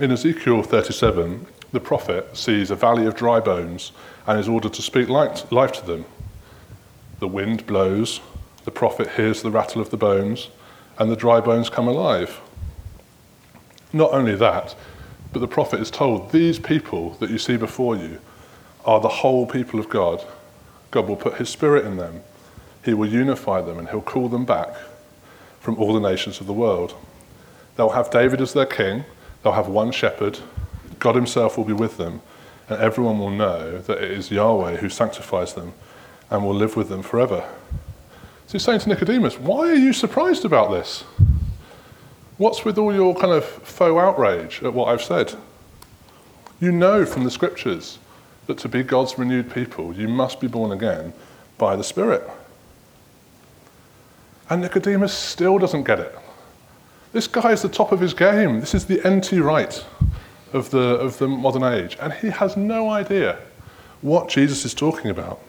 In 0.00 0.10
Ezekiel 0.10 0.60
37, 0.64 1.46
the 1.70 1.78
prophet 1.78 2.36
sees 2.36 2.72
a 2.72 2.74
valley 2.74 3.06
of 3.06 3.14
dry 3.14 3.38
bones 3.38 3.92
and 4.26 4.40
is 4.40 4.48
ordered 4.48 4.72
to 4.72 4.82
speak 4.82 5.08
life, 5.08 5.48
to 5.48 5.86
them. 5.86 6.04
The 7.20 7.28
wind 7.28 7.64
blows, 7.64 8.20
the 8.64 8.72
prophet 8.72 9.10
hears 9.10 9.40
the 9.40 9.52
rattle 9.52 9.80
of 9.80 9.90
the 9.90 9.96
bones, 9.96 10.48
and 10.98 11.12
the 11.12 11.16
dry 11.16 11.40
bones 11.40 11.70
come 11.70 11.86
alive. 11.86 12.40
Not 13.92 14.12
only 14.12 14.34
that, 14.34 14.74
but 15.32 15.38
the 15.38 15.46
prophet 15.46 15.78
is 15.78 15.92
told 15.92 16.32
these 16.32 16.58
people 16.58 17.10
that 17.20 17.30
you 17.30 17.38
see 17.38 17.56
before 17.56 17.94
you 17.94 18.18
are 18.84 18.98
the 18.98 19.08
whole 19.08 19.46
people 19.46 19.78
of 19.78 19.88
God. 19.88 20.24
God 20.90 21.06
will 21.06 21.14
put 21.14 21.34
his 21.34 21.48
spirit 21.48 21.84
in 21.84 21.98
them, 21.98 22.20
he 22.84 22.94
will 22.94 23.08
unify 23.08 23.60
them, 23.60 23.78
and 23.78 23.88
he'll 23.90 24.00
call 24.00 24.28
them 24.28 24.44
back 24.44 24.74
from 25.60 25.76
all 25.76 25.92
the 25.92 26.00
nations 26.00 26.40
of 26.40 26.48
the 26.48 26.52
world. 26.52 26.96
They'll 27.78 27.90
have 27.90 28.10
David 28.10 28.40
as 28.40 28.54
their 28.54 28.66
king, 28.66 29.04
they'll 29.42 29.52
have 29.52 29.68
one 29.68 29.92
shepherd, 29.92 30.40
God 30.98 31.14
himself 31.14 31.56
will 31.56 31.64
be 31.64 31.72
with 31.72 31.96
them, 31.96 32.20
and 32.68 32.80
everyone 32.80 33.20
will 33.20 33.30
know 33.30 33.78
that 33.78 34.02
it 34.02 34.10
is 34.10 34.32
Yahweh 34.32 34.78
who 34.78 34.88
sanctifies 34.88 35.54
them 35.54 35.74
and 36.28 36.44
will 36.44 36.56
live 36.56 36.74
with 36.74 36.88
them 36.88 37.02
forever. 37.02 37.48
So 38.48 38.54
he's 38.54 38.64
saying 38.64 38.80
to 38.80 38.88
Nicodemus, 38.88 39.38
Why 39.38 39.68
are 39.68 39.76
you 39.76 39.92
surprised 39.92 40.44
about 40.44 40.72
this? 40.72 41.04
What's 42.36 42.64
with 42.64 42.78
all 42.78 42.92
your 42.92 43.14
kind 43.14 43.32
of 43.32 43.44
faux 43.44 43.96
outrage 43.96 44.60
at 44.64 44.74
what 44.74 44.88
I've 44.88 45.02
said? 45.02 45.34
You 46.58 46.72
know 46.72 47.06
from 47.06 47.22
the 47.22 47.30
scriptures 47.30 48.00
that 48.48 48.58
to 48.58 48.68
be 48.68 48.82
God's 48.82 49.16
renewed 49.18 49.54
people, 49.54 49.94
you 49.94 50.08
must 50.08 50.40
be 50.40 50.48
born 50.48 50.72
again 50.72 51.12
by 51.58 51.76
the 51.76 51.84
Spirit. 51.84 52.28
And 54.50 54.62
Nicodemus 54.62 55.14
still 55.14 55.58
doesn't 55.58 55.84
get 55.84 56.00
it. 56.00 56.18
This 57.12 57.26
guy 57.26 57.52
is 57.52 57.62
the 57.62 57.68
top 57.68 57.92
of 57.92 58.00
his 58.00 58.14
game. 58.14 58.60
This 58.60 58.74
is 58.74 58.86
the 58.86 59.00
NT 59.08 59.32
Wright 59.42 59.84
of 60.52 60.70
the, 60.70 60.78
of 60.78 61.18
the 61.18 61.28
modern 61.28 61.62
age. 61.62 61.96
And 62.00 62.12
he 62.12 62.28
has 62.28 62.56
no 62.56 62.90
idea 62.90 63.38
what 64.02 64.28
Jesus 64.28 64.64
is 64.64 64.74
talking 64.74 65.10
about. 65.10 65.40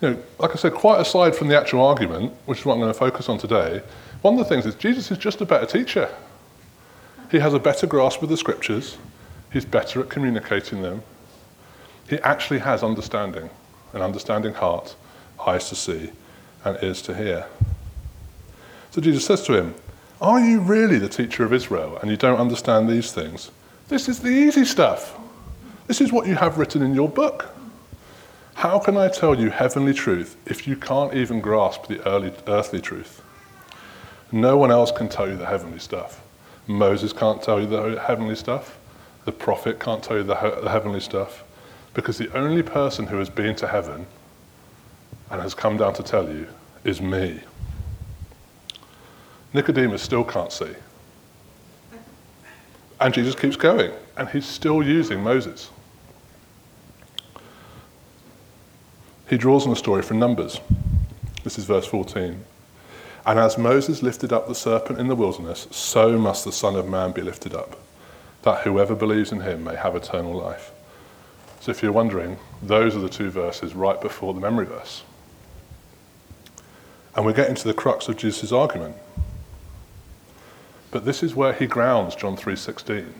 You 0.00 0.10
know, 0.10 0.22
like 0.38 0.52
I 0.52 0.54
said, 0.54 0.74
quite 0.74 1.00
aside 1.00 1.34
from 1.34 1.48
the 1.48 1.58
actual 1.58 1.84
argument, 1.84 2.32
which 2.46 2.60
is 2.60 2.64
what 2.64 2.74
I'm 2.74 2.80
going 2.80 2.92
to 2.92 2.98
focus 2.98 3.28
on 3.28 3.38
today, 3.38 3.82
one 4.22 4.34
of 4.34 4.38
the 4.38 4.44
things 4.44 4.64
is 4.64 4.74
Jesus 4.74 5.10
is 5.10 5.18
just 5.18 5.40
a 5.40 5.46
better 5.46 5.66
teacher. 5.66 6.08
He 7.30 7.38
has 7.40 7.52
a 7.52 7.58
better 7.58 7.86
grasp 7.86 8.22
of 8.22 8.28
the 8.28 8.36
scriptures, 8.36 8.96
he's 9.52 9.64
better 9.64 10.00
at 10.00 10.08
communicating 10.08 10.82
them. 10.82 11.02
He 12.08 12.18
actually 12.20 12.60
has 12.60 12.82
understanding, 12.82 13.50
an 13.92 14.00
understanding 14.00 14.54
heart, 14.54 14.96
eyes 15.46 15.68
to 15.68 15.74
see, 15.74 16.10
and 16.64 16.78
ears 16.82 17.02
to 17.02 17.14
hear. 17.14 17.46
So 18.98 19.02
Jesus 19.02 19.26
says 19.26 19.44
to 19.44 19.52
him, 19.52 19.76
Are 20.20 20.40
you 20.40 20.58
really 20.58 20.98
the 20.98 21.08
teacher 21.08 21.44
of 21.44 21.52
Israel 21.52 21.98
and 21.98 22.10
you 22.10 22.16
don't 22.16 22.40
understand 22.40 22.88
these 22.88 23.12
things? 23.12 23.52
This 23.86 24.08
is 24.08 24.18
the 24.18 24.28
easy 24.28 24.64
stuff. 24.64 25.16
This 25.86 26.00
is 26.00 26.12
what 26.12 26.26
you 26.26 26.34
have 26.34 26.58
written 26.58 26.82
in 26.82 26.96
your 26.96 27.08
book. 27.08 27.54
How 28.54 28.80
can 28.80 28.96
I 28.96 29.06
tell 29.06 29.38
you 29.38 29.50
heavenly 29.50 29.94
truth 29.94 30.36
if 30.46 30.66
you 30.66 30.74
can't 30.74 31.14
even 31.14 31.40
grasp 31.40 31.86
the 31.86 32.04
early, 32.08 32.32
earthly 32.48 32.80
truth? 32.80 33.22
No 34.32 34.56
one 34.56 34.72
else 34.72 34.90
can 34.90 35.08
tell 35.08 35.28
you 35.28 35.36
the 35.36 35.46
heavenly 35.46 35.78
stuff. 35.78 36.20
Moses 36.66 37.12
can't 37.12 37.40
tell 37.40 37.60
you 37.60 37.68
the 37.68 38.00
heavenly 38.00 38.34
stuff. 38.34 38.80
The 39.26 39.32
prophet 39.32 39.78
can't 39.78 40.02
tell 40.02 40.16
you 40.16 40.24
the, 40.24 40.34
the 40.60 40.70
heavenly 40.70 40.98
stuff. 40.98 41.44
Because 41.94 42.18
the 42.18 42.36
only 42.36 42.64
person 42.64 43.06
who 43.06 43.18
has 43.18 43.30
been 43.30 43.54
to 43.54 43.68
heaven 43.68 44.06
and 45.30 45.40
has 45.40 45.54
come 45.54 45.76
down 45.76 45.94
to 45.94 46.02
tell 46.02 46.28
you 46.28 46.48
is 46.82 47.00
me. 47.00 47.42
Nicodemus 49.58 50.02
still 50.02 50.22
can't 50.22 50.52
see. 50.52 50.72
And 53.00 53.12
Jesus 53.12 53.34
keeps 53.34 53.56
going, 53.56 53.90
and 54.16 54.28
he's 54.28 54.46
still 54.46 54.84
using 54.84 55.20
Moses. 55.20 55.70
He 59.28 59.36
draws 59.36 59.66
on 59.66 59.72
a 59.72 59.76
story 59.76 60.02
from 60.02 60.20
Numbers. 60.20 60.60
This 61.42 61.58
is 61.58 61.64
verse 61.64 61.86
14. 61.86 62.44
And 63.26 63.38
as 63.40 63.58
Moses 63.58 64.00
lifted 64.00 64.32
up 64.32 64.46
the 64.46 64.54
serpent 64.54 65.00
in 65.00 65.08
the 65.08 65.16
wilderness, 65.16 65.66
so 65.72 66.16
must 66.16 66.44
the 66.44 66.52
Son 66.52 66.76
of 66.76 66.88
Man 66.88 67.10
be 67.10 67.22
lifted 67.22 67.52
up, 67.52 67.80
that 68.42 68.62
whoever 68.62 68.94
believes 68.94 69.32
in 69.32 69.40
him 69.40 69.64
may 69.64 69.74
have 69.74 69.96
eternal 69.96 70.34
life. 70.34 70.70
So 71.58 71.72
if 71.72 71.82
you're 71.82 71.90
wondering, 71.90 72.38
those 72.62 72.94
are 72.94 73.00
the 73.00 73.08
two 73.08 73.30
verses 73.30 73.74
right 73.74 74.00
before 74.00 74.34
the 74.34 74.40
memory 74.40 74.66
verse. 74.66 75.02
And 77.16 77.26
we're 77.26 77.32
getting 77.32 77.56
to 77.56 77.66
the 77.66 77.74
crux 77.74 78.06
of 78.06 78.16
Jesus' 78.16 78.52
argument. 78.52 78.94
But 80.90 81.04
this 81.04 81.22
is 81.22 81.34
where 81.34 81.52
he 81.52 81.66
grounds 81.66 82.14
John 82.14 82.36
3:16. 82.36 83.12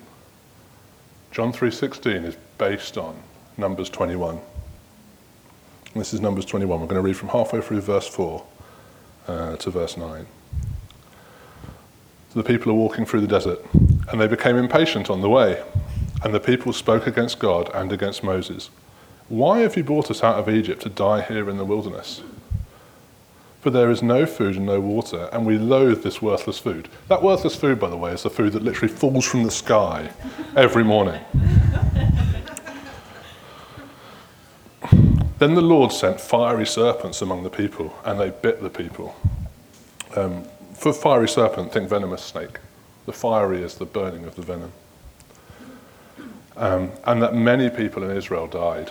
John 1.30 1.52
3:16 1.52 2.24
is 2.24 2.36
based 2.56 2.96
on 2.96 3.16
Numbers 3.56 3.90
21. 3.90 4.40
And 5.92 6.00
this 6.00 6.14
is 6.14 6.20
Numbers 6.20 6.44
21. 6.44 6.80
We're 6.80 6.86
going 6.86 7.02
to 7.02 7.06
read 7.06 7.16
from 7.16 7.28
halfway 7.30 7.60
through 7.60 7.80
verse 7.80 8.06
4 8.06 8.42
uh, 9.26 9.56
to 9.56 9.70
verse 9.70 9.96
9. 9.96 10.26
So 12.32 12.42
the 12.42 12.44
people 12.44 12.72
are 12.72 12.74
walking 12.74 13.04
through 13.06 13.22
the 13.22 13.26
desert, 13.26 13.58
and 14.10 14.20
they 14.20 14.26
became 14.26 14.56
impatient 14.56 15.10
on 15.10 15.20
the 15.22 15.28
way. 15.28 15.62
And 16.22 16.34
the 16.34 16.40
people 16.40 16.72
spoke 16.72 17.06
against 17.06 17.38
God 17.38 17.70
and 17.74 17.92
against 17.92 18.22
Moses. 18.22 18.70
Why 19.28 19.60
have 19.60 19.76
you 19.76 19.84
brought 19.84 20.10
us 20.10 20.24
out 20.24 20.36
of 20.36 20.48
Egypt 20.48 20.82
to 20.82 20.88
die 20.88 21.22
here 21.22 21.48
in 21.48 21.58
the 21.58 21.64
wilderness? 21.64 22.22
For 23.60 23.70
there 23.70 23.90
is 23.90 24.02
no 24.02 24.24
food 24.24 24.56
and 24.56 24.66
no 24.66 24.80
water, 24.80 25.28
and 25.32 25.44
we 25.44 25.58
loathe 25.58 26.02
this 26.02 26.22
worthless 26.22 26.58
food. 26.58 26.88
That 27.08 27.22
worthless 27.22 27.56
food, 27.56 27.80
by 27.80 27.90
the 27.90 27.96
way, 27.96 28.12
is 28.12 28.22
the 28.22 28.30
food 28.30 28.52
that 28.52 28.62
literally 28.62 28.92
falls 28.92 29.24
from 29.24 29.42
the 29.42 29.50
sky 29.50 30.10
every 30.56 30.84
morning. 30.84 31.20
Then 35.38 35.54
the 35.54 35.62
Lord 35.62 35.92
sent 35.92 36.20
fiery 36.20 36.66
serpents 36.66 37.22
among 37.22 37.44
the 37.44 37.50
people, 37.50 37.96
and 38.04 38.18
they 38.18 38.30
bit 38.30 38.60
the 38.60 38.70
people. 38.70 39.14
Um, 40.16 40.44
for 40.74 40.92
fiery 40.92 41.28
serpent, 41.28 41.72
think 41.72 41.88
venomous 41.88 42.22
snake. 42.22 42.58
The 43.06 43.12
fiery 43.12 43.62
is 43.62 43.74
the 43.74 43.84
burning 43.84 44.24
of 44.24 44.34
the 44.34 44.42
venom. 44.42 44.72
Um, 46.56 46.90
and 47.04 47.22
that 47.22 47.34
many 47.34 47.70
people 47.70 48.02
in 48.02 48.16
Israel 48.16 48.48
died. 48.48 48.90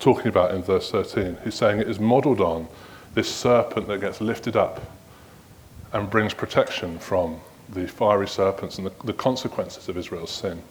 talking 0.00 0.28
about 0.28 0.54
in 0.54 0.62
verse 0.62 0.90
13? 0.90 1.38
He's 1.44 1.54
saying 1.54 1.80
it 1.80 1.88
is 1.88 1.98
modeled 1.98 2.40
on 2.40 2.68
this 3.14 3.32
serpent 3.32 3.88
that 3.88 4.00
gets 4.00 4.20
lifted 4.20 4.56
up 4.56 4.80
and 5.92 6.08
brings 6.10 6.34
protection 6.34 6.98
from 6.98 7.40
the 7.68 7.86
fiery 7.86 8.28
serpents 8.28 8.78
and 8.78 8.86
the, 8.86 8.92
the 9.04 9.12
consequences 9.12 9.88
of 9.88 9.96
Israel's 9.96 10.30
sin. 10.30 10.62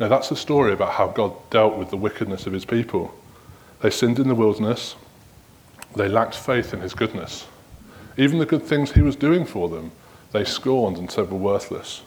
Now, 0.00 0.08
that's 0.08 0.30
a 0.30 0.36
story 0.36 0.72
about 0.72 0.94
how 0.94 1.08
God 1.08 1.34
dealt 1.50 1.76
with 1.76 1.90
the 1.90 1.96
wickedness 1.96 2.46
of 2.46 2.52
his 2.52 2.64
people. 2.64 3.14
They 3.80 3.90
sinned 3.90 4.18
in 4.18 4.28
the 4.28 4.34
wilderness, 4.34 4.96
they 5.94 6.08
lacked 6.08 6.34
faith 6.34 6.74
in 6.74 6.80
his 6.80 6.94
goodness. 6.94 7.46
Even 8.16 8.38
the 8.38 8.46
good 8.46 8.62
things 8.62 8.92
he 8.92 9.02
was 9.02 9.16
doing 9.16 9.44
for 9.44 9.68
them, 9.68 9.92
they 10.32 10.44
scorned 10.44 10.96
and 10.96 11.10
said 11.10 11.30
were 11.30 11.38
worthless. 11.38 12.02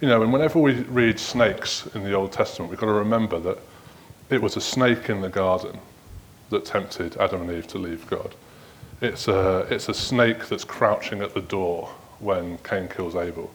You 0.00 0.08
know, 0.08 0.22
and 0.22 0.32
whenever 0.32 0.58
we 0.58 0.74
read 0.84 1.20
snakes 1.20 1.86
in 1.94 2.04
the 2.04 2.14
Old 2.14 2.32
Testament, 2.32 2.70
we've 2.70 2.80
got 2.80 2.86
to 2.86 2.92
remember 2.92 3.38
that 3.40 3.58
it 4.30 4.40
was 4.40 4.56
a 4.56 4.60
snake 4.60 5.10
in 5.10 5.20
the 5.20 5.28
garden 5.28 5.78
that 6.48 6.64
tempted 6.64 7.18
Adam 7.18 7.42
and 7.42 7.50
Eve 7.50 7.66
to 7.68 7.78
leave 7.78 8.06
God. 8.08 8.34
It's 9.02 9.28
a, 9.28 9.66
it's 9.70 9.90
a 9.90 9.94
snake 9.94 10.48
that's 10.48 10.64
crouching 10.64 11.20
at 11.20 11.34
the 11.34 11.42
door 11.42 11.88
when 12.18 12.56
Cain 12.58 12.88
kills 12.88 13.14
Abel. 13.14 13.50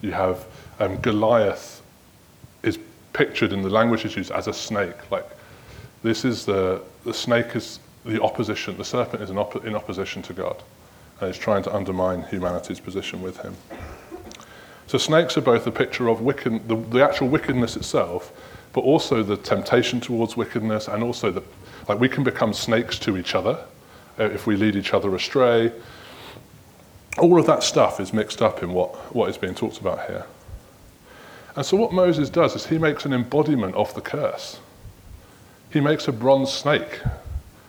You 0.00 0.12
have 0.12 0.46
um, 0.78 0.96
Goliath 0.98 1.82
is 2.62 2.78
pictured 3.12 3.52
in 3.52 3.62
the 3.62 3.70
language 3.70 4.04
it's 4.04 4.16
used 4.16 4.30
as 4.30 4.46
a 4.46 4.52
snake. 4.52 5.10
Like 5.10 5.26
this 6.02 6.24
is 6.24 6.44
the 6.44 6.82
the 7.04 7.14
snake 7.14 7.56
is 7.56 7.78
the 8.04 8.22
opposition. 8.22 8.76
The 8.76 8.84
serpent 8.84 9.22
is 9.22 9.30
in, 9.30 9.38
op- 9.38 9.64
in 9.64 9.74
opposition 9.74 10.22
to 10.22 10.32
God, 10.32 10.62
and 11.20 11.30
is 11.30 11.38
trying 11.38 11.62
to 11.64 11.74
undermine 11.74 12.22
humanity's 12.22 12.80
position 12.80 13.22
with 13.22 13.38
Him. 13.38 13.56
So 14.86 14.98
snakes 14.98 15.36
are 15.36 15.42
both 15.42 15.66
a 15.66 15.70
picture 15.70 16.08
of 16.08 16.20
wicked, 16.20 16.68
the, 16.68 16.76
the 16.76 17.02
actual 17.02 17.28
wickedness 17.28 17.76
itself, 17.76 18.32
but 18.72 18.82
also 18.82 19.22
the 19.22 19.36
temptation 19.36 20.00
towards 20.00 20.36
wickedness, 20.36 20.88
and 20.88 21.02
also 21.02 21.30
the 21.30 21.42
like 21.88 22.00
we 22.00 22.08
can 22.08 22.24
become 22.24 22.52
snakes 22.52 22.98
to 23.00 23.16
each 23.16 23.34
other 23.34 23.58
uh, 24.18 24.24
if 24.24 24.46
we 24.46 24.56
lead 24.56 24.76
each 24.76 24.94
other 24.94 25.14
astray. 25.14 25.72
All 27.18 27.38
of 27.38 27.46
that 27.46 27.62
stuff 27.62 28.00
is 28.00 28.12
mixed 28.12 28.42
up 28.42 28.62
in 28.62 28.72
what, 28.72 28.94
what 29.14 29.30
is 29.30 29.38
being 29.38 29.54
talked 29.54 29.78
about 29.78 30.06
here. 30.06 30.26
And 31.56 31.64
so, 31.64 31.76
what 31.76 31.92
Moses 31.92 32.28
does 32.30 32.56
is 32.56 32.66
he 32.66 32.78
makes 32.78 33.04
an 33.04 33.12
embodiment 33.12 33.74
of 33.76 33.94
the 33.94 34.00
curse. 34.00 34.58
He 35.72 35.80
makes 35.80 36.08
a 36.08 36.12
bronze 36.12 36.52
snake. 36.52 37.00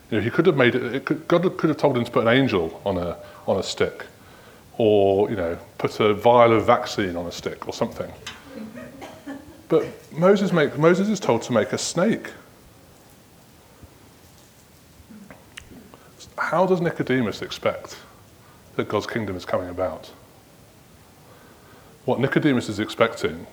You 0.10 0.18
know, 0.18 0.22
he 0.22 0.30
could 0.30 0.46
have 0.48 0.58
made 0.58 0.76
it, 0.76 0.96
it 0.96 1.06
could, 1.06 1.28
God 1.28 1.58
could 1.58 1.70
have 1.70 1.78
told 1.78 1.98
him 1.98 2.06
to 2.06 2.12
put 2.12 2.24
an 2.28 2.34
angel 2.34 2.82
on 2.86 2.98
a, 2.98 3.18
on 3.48 3.58
a 3.58 3.64
stick, 3.64 4.06
or 4.78 5.30
you 5.30 5.36
know, 5.36 5.58
put 5.78 6.00
a 6.00 6.14
vial 6.14 6.54
of 6.54 6.66
vaccine 6.66 7.16
on 7.16 7.26
a 7.26 7.32
stick, 7.32 7.68
or 7.68 7.74
something. 7.74 8.12
But 9.68 9.88
Moses, 10.12 10.52
make, 10.52 10.78
Moses 10.78 11.10
is 11.10 11.20
told 11.20 11.42
to 11.44 11.54
make 11.54 11.74
a 11.74 11.78
snake. 11.78 12.32
How 16.38 16.66
does 16.66 16.82
Nicodemus 16.82 17.42
expect 17.42 17.98
that 18.76 18.88
God's 18.88 19.08
kingdom 19.08 19.36
is 19.36 19.46
coming 19.46 19.70
about? 19.70 20.12
What 22.04 22.20
Nicodemus 22.20 22.70
is 22.70 22.80
expecting 22.80 23.48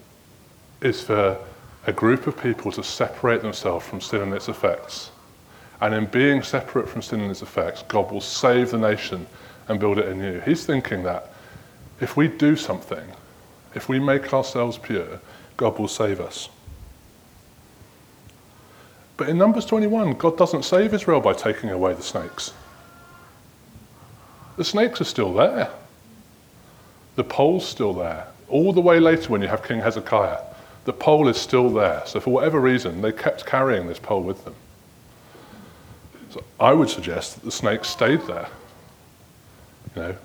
is 0.83 1.01
for 1.03 1.39
a 1.87 1.93
group 1.93 2.27
of 2.27 2.41
people 2.41 2.71
to 2.73 2.83
separate 2.83 3.41
themselves 3.41 3.87
from 3.87 4.01
sin 4.01 4.21
and 4.21 4.35
its 4.35 4.49
effects. 4.49 5.11
And 5.81 5.95
in 5.95 6.07
being 6.07 6.43
separate 6.43 6.89
from 6.89 7.03
sin 7.03 7.21
and 7.21 7.31
its 7.31 7.43
effects, 7.43 7.83
God 7.89 8.13
will 8.13 8.21
save 8.21 8.71
the 8.71 8.79
nation 8.79 9.27
and 9.69 9.79
build 9.79 9.99
it 9.99 10.07
anew. 10.07 10.41
He's 10.41 10.65
thinking 10.67 11.03
that 11.05 11.33
if 12.01 12.17
we 12.17 12.29
do 12.29 12.57
something, 12.57 13.05
if 13.75 13.89
we 13.89 13.99
make 13.99 14.33
ourselves 14.33 14.79
pure, 14.79 15.21
God 15.57 15.79
will 15.79 15.89
save 15.89 16.21
us. 16.21 16.49
But 19.17 19.29
in 19.29 19.39
Numbers 19.39 19.67
21, 19.67 20.15
God 20.15 20.37
doesn't 20.37 20.65
save 20.65 20.95
Israel 20.95 21.21
by 21.21 21.33
taking 21.33 21.71
away 21.71 21.95
the 21.95 22.03
snakes. 22.03 22.53
The 24.57 24.65
snakes 24.65 25.01
are 25.01 25.05
still 25.05 25.33
there. 25.33 25.71
The 27.15 27.25
pole's 27.25 27.67
still 27.67 27.93
there. 27.93 28.27
All 28.49 28.73
the 28.73 28.81
way 28.81 29.01
later, 29.01 29.31
when 29.31 29.43
you 29.43 29.49
have 29.49 29.63
King 29.63 29.81
Hezekiah, 29.81 30.39
the 30.85 30.93
pole 30.93 31.29
is 31.29 31.37
still 31.37 31.71
there. 31.71 32.03
So, 32.07 32.21
for 32.21 32.31
whatever 32.31 32.61
reason, 32.61 33.01
they 33.01 33.13
kept 33.13 33.47
carrying 33.47 33.87
this 33.87 33.99
pole 33.99 34.23
with 34.23 34.45
them. 34.45 34.55
So, 36.31 36.43
I 36.59 36.73
would 36.73 36.89
suggest 36.89 37.35
that 37.35 37.45
the 37.45 37.53
snakes 37.53 37.89
stayed 37.89 38.23
there. 38.23 38.49
You 39.95 40.03
know, 40.03 40.17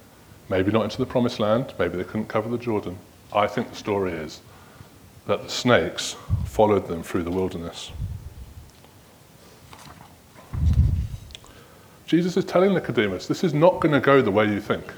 maybe 0.50 0.72
not 0.72 0.84
into 0.84 0.98
the 0.98 1.06
promised 1.06 1.40
land, 1.40 1.74
maybe 1.78 1.98
they 1.98 2.04
couldn't 2.04 2.28
cover 2.28 2.50
the 2.50 2.58
Jordan. 2.58 2.98
I 3.34 3.48
think 3.48 3.70
the 3.70 3.76
story 3.76 4.14
is 4.14 4.42
that 5.26 5.44
the 5.44 5.50
snakes 5.50 6.16
followed 6.46 6.88
them 6.88 7.04
through 7.04 7.24
the 7.24 7.32
wilderness. 7.32 7.92
Jesus 12.06 12.38
is 12.38 12.46
telling 12.46 12.74
Nicodemus, 12.74 13.28
this 13.28 13.44
is 13.44 13.54
not 13.54 13.82
going 13.82 13.92
to 13.92 14.00
go 14.00 14.22
the 14.22 14.32
way 14.32 14.46
you 14.46 14.62
think. 14.62 14.94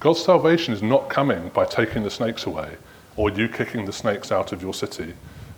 God's 0.00 0.24
salvation 0.24 0.74
is 0.74 0.82
not 0.82 1.08
coming 1.08 1.50
by 1.50 1.64
taking 1.64 2.02
the 2.02 2.10
snakes 2.10 2.46
away, 2.46 2.76
or 3.16 3.30
you 3.30 3.48
kicking 3.48 3.84
the 3.84 3.92
snakes 3.92 4.32
out 4.32 4.52
of 4.52 4.60
your 4.60 4.74
city, 4.74 5.14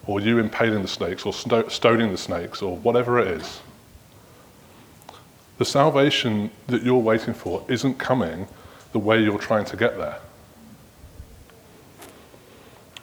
or 0.06 0.20
you 0.20 0.38
impaling 0.38 0.82
the 0.82 0.88
snakes, 0.88 1.24
or 1.24 1.32
stoning 1.32 2.10
the 2.10 2.18
snakes, 2.18 2.60
or 2.60 2.76
whatever 2.76 3.18
it 3.18 3.28
is. 3.28 3.60
The 5.60 5.66
salvation 5.66 6.50
that 6.68 6.82
you're 6.82 6.96
waiting 6.96 7.34
for 7.34 7.62
isn't 7.68 7.98
coming 7.98 8.48
the 8.92 8.98
way 8.98 9.22
you're 9.22 9.36
trying 9.36 9.66
to 9.66 9.76
get 9.76 9.98
there. 9.98 10.18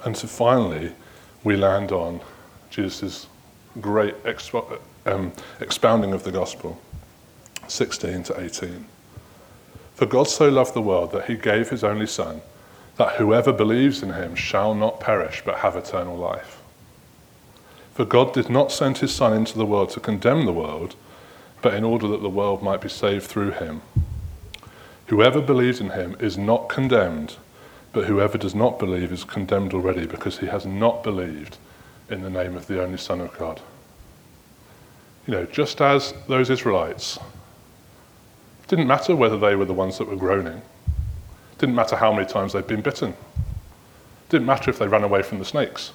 And 0.03 0.17
so 0.17 0.25
finally, 0.25 0.91
we 1.43 1.55
land 1.55 1.91
on 1.91 2.19
Jesus' 2.71 3.27
great 3.79 4.23
expo- 4.23 4.79
um, 5.05 5.33
expounding 5.59 6.13
of 6.13 6.23
the 6.23 6.31
gospel. 6.31 6.81
16 7.67 8.23
to 8.23 8.41
18. 8.41 8.87
For 9.93 10.07
God 10.07 10.27
so 10.27 10.49
loved 10.49 10.73
the 10.73 10.81
world 10.81 11.11
that 11.11 11.25
he 11.25 11.35
gave 11.35 11.69
his 11.69 11.83
only 11.83 12.07
Son, 12.07 12.41
that 12.95 13.17
whoever 13.17 13.53
believes 13.53 14.01
in 14.01 14.13
him 14.13 14.33
shall 14.33 14.73
not 14.73 14.99
perish 14.99 15.43
but 15.45 15.59
have 15.59 15.75
eternal 15.75 16.17
life. 16.17 16.59
For 17.93 18.03
God 18.03 18.33
did 18.33 18.49
not 18.49 18.71
send 18.71 18.97
his 18.97 19.13
Son 19.13 19.31
into 19.33 19.59
the 19.59 19.65
world 19.67 19.91
to 19.91 19.99
condemn 19.99 20.47
the 20.47 20.53
world, 20.53 20.95
but 21.61 21.73
in 21.73 21.83
order 21.83 22.07
that 22.07 22.21
the 22.21 22.29
world 22.29 22.61
might 22.61 22.81
be 22.81 22.89
saved 22.89 23.25
through 23.25 23.51
him. 23.51 23.81
Whoever 25.07 25.41
believes 25.41 25.79
in 25.79 25.91
him 25.91 26.15
is 26.19 26.37
not 26.37 26.69
condemned, 26.69 27.37
but 27.93 28.05
whoever 28.05 28.37
does 28.37 28.53
not 28.53 28.77
believe 28.77 29.11
is 29.11 29.23
condemned 29.23 29.73
already 29.73 30.05
because 30.05 30.39
he 30.39 30.47
has 30.47 30.65
not 30.65 31.03
believed 31.03 31.57
in 32.09 32.21
the 32.21 32.29
name 32.29 32.55
of 32.55 32.67
the 32.67 32.81
only 32.81 32.97
Son 32.97 33.21
of 33.21 33.37
God. 33.37 33.61
You 35.25 35.33
know, 35.33 35.45
just 35.45 35.81
as 35.81 36.13
those 36.27 36.49
Israelites 36.49 37.17
didn't 38.67 38.87
matter 38.87 39.15
whether 39.15 39.37
they 39.37 39.55
were 39.55 39.65
the 39.65 39.73
ones 39.73 39.97
that 39.97 40.07
were 40.07 40.15
groaning. 40.15 40.61
Didn't 41.57 41.75
matter 41.75 41.95
how 41.95 42.13
many 42.13 42.27
times 42.27 42.53
they'd 42.53 42.67
been 42.67 42.81
bitten. 42.81 43.15
Didn't 44.29 44.45
matter 44.45 44.69
if 44.69 44.77
they 44.77 44.87
ran 44.87 45.03
away 45.03 45.21
from 45.23 45.39
the 45.39 45.45
snakes. 45.45 45.93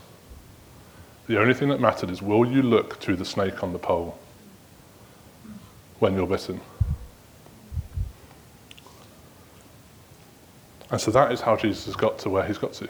The 1.29 1.38
only 1.38 1.55
thing 1.55 1.68
that 1.68 1.81
mattered 1.81 2.11
is 2.11 2.22
will 2.22 2.46
you 2.46 2.62
look 2.62 2.98
to 3.01 3.14
the 3.14 3.25
snake 3.25 3.62
on 3.62 3.72
the 3.72 3.79
pole 3.79 4.18
when 6.02 6.14
you're 6.14 6.26
bitten? 6.26 6.60
And 10.90 11.00
so 11.00 11.10
that 11.12 11.32
is 11.32 11.40
how 11.40 11.56
Jesus 11.56 11.86
has 11.86 11.96
got 11.96 12.18
to 12.18 12.28
where 12.28 12.44
he's 12.44 12.58
got 12.58 12.72
to. 12.74 12.88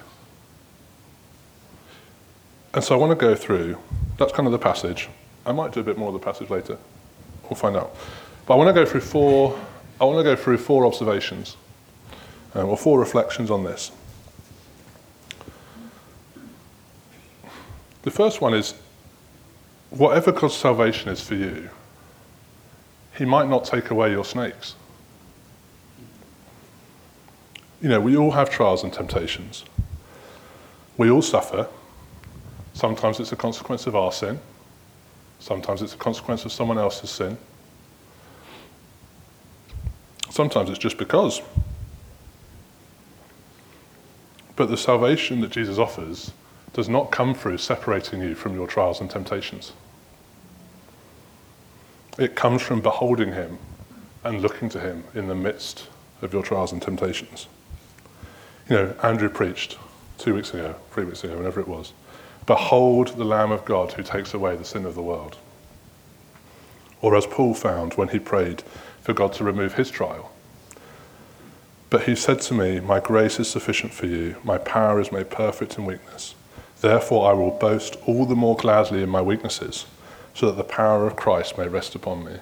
And 2.74 2.82
so 2.82 2.94
I 2.94 2.98
want 2.98 3.10
to 3.10 3.16
go 3.16 3.34
through, 3.34 3.78
that's 4.18 4.32
kind 4.32 4.46
of 4.46 4.52
the 4.52 4.58
passage. 4.58 5.08
I 5.46 5.52
might 5.52 5.72
do 5.72 5.80
a 5.80 5.84
bit 5.84 5.98
more 5.98 6.08
of 6.08 6.14
the 6.14 6.18
passage 6.18 6.50
later. 6.50 6.78
We'll 7.44 7.54
find 7.54 7.76
out. 7.76 7.94
But 8.46 8.54
I 8.54 8.56
want 8.56 8.74
to 8.74 8.74
go 8.74 8.84
through 8.84 9.02
four 9.02 9.60
I 10.02 10.04
want 10.04 10.18
to 10.18 10.24
go 10.24 10.34
through 10.34 10.58
four 10.58 10.84
observations 10.84 11.56
um, 12.54 12.68
or 12.68 12.76
four 12.76 12.98
reflections 12.98 13.52
on 13.52 13.62
this. 13.62 13.92
The 18.02 18.10
first 18.10 18.40
one 18.40 18.52
is 18.52 18.74
whatever 19.90 20.32
God's 20.32 20.56
salvation 20.56 21.08
is 21.08 21.20
for 21.20 21.36
you, 21.36 21.70
He 23.16 23.24
might 23.24 23.48
not 23.48 23.64
take 23.64 23.90
away 23.90 24.10
your 24.10 24.24
snakes. 24.24 24.74
You 27.80 27.88
know, 27.88 28.00
we 28.00 28.16
all 28.16 28.30
have 28.30 28.48
trials 28.48 28.84
and 28.84 28.92
temptations. 28.92 29.64
We 30.96 31.10
all 31.10 31.22
suffer. 31.22 31.68
Sometimes 32.74 33.20
it's 33.20 33.32
a 33.32 33.36
consequence 33.36 33.86
of 33.86 33.94
our 33.94 34.12
sin, 34.12 34.40
sometimes 35.40 35.82
it's 35.82 35.94
a 35.94 35.98
consequence 35.98 36.44
of 36.44 36.52
someone 36.52 36.78
else's 36.78 37.10
sin. 37.10 37.36
Sometimes 40.30 40.70
it's 40.70 40.78
just 40.78 40.96
because. 40.96 41.42
But 44.56 44.70
the 44.70 44.78
salvation 44.78 45.40
that 45.42 45.50
Jesus 45.50 45.76
offers 45.76 46.32
does 46.72 46.88
not 46.88 47.10
come 47.10 47.34
through 47.34 47.58
separating 47.58 48.22
you 48.22 48.34
from 48.34 48.54
your 48.54 48.66
trials 48.66 49.00
and 49.00 49.10
temptations. 49.10 49.72
It 52.18 52.36
comes 52.36 52.62
from 52.62 52.80
beholding 52.80 53.32
Him 53.32 53.58
and 54.22 54.42
looking 54.42 54.68
to 54.70 54.80
Him 54.80 55.04
in 55.14 55.28
the 55.28 55.34
midst 55.34 55.88
of 56.20 56.32
your 56.32 56.42
trials 56.42 56.72
and 56.72 56.80
temptations. 56.80 57.46
You 58.68 58.76
know, 58.76 58.94
Andrew 59.02 59.28
preached 59.28 59.78
two 60.18 60.34
weeks 60.34 60.54
ago, 60.54 60.76
three 60.92 61.04
weeks 61.04 61.24
ago, 61.24 61.36
whenever 61.36 61.60
it 61.60 61.68
was. 61.68 61.92
Behold 62.46 63.08
the 63.08 63.24
Lamb 63.24 63.52
of 63.52 63.64
God 63.64 63.92
who 63.92 64.02
takes 64.02 64.34
away 64.34 64.56
the 64.56 64.64
sin 64.64 64.84
of 64.84 64.94
the 64.94 65.02
world. 65.02 65.36
Or 67.00 67.16
as 67.16 67.26
Paul 67.26 67.54
found 67.54 67.94
when 67.94 68.08
he 68.08 68.18
prayed 68.18 68.62
for 69.02 69.12
God 69.12 69.32
to 69.34 69.44
remove 69.44 69.74
his 69.74 69.90
trial. 69.90 70.32
But 71.90 72.04
he 72.04 72.14
said 72.14 72.40
to 72.42 72.54
me, 72.54 72.80
My 72.80 73.00
grace 73.00 73.38
is 73.40 73.50
sufficient 73.50 73.92
for 73.92 74.06
you, 74.06 74.36
my 74.44 74.58
power 74.58 75.00
is 75.00 75.12
made 75.12 75.30
perfect 75.30 75.76
in 75.76 75.84
weakness. 75.84 76.34
Therefore, 76.80 77.30
I 77.30 77.34
will 77.34 77.50
boast 77.50 77.96
all 78.06 78.24
the 78.24 78.34
more 78.34 78.56
gladly 78.56 79.02
in 79.02 79.08
my 79.08 79.22
weaknesses, 79.22 79.86
so 80.34 80.46
that 80.46 80.56
the 80.56 80.64
power 80.64 81.06
of 81.06 81.16
Christ 81.16 81.58
may 81.58 81.68
rest 81.68 81.94
upon 81.94 82.24
me. 82.24 82.36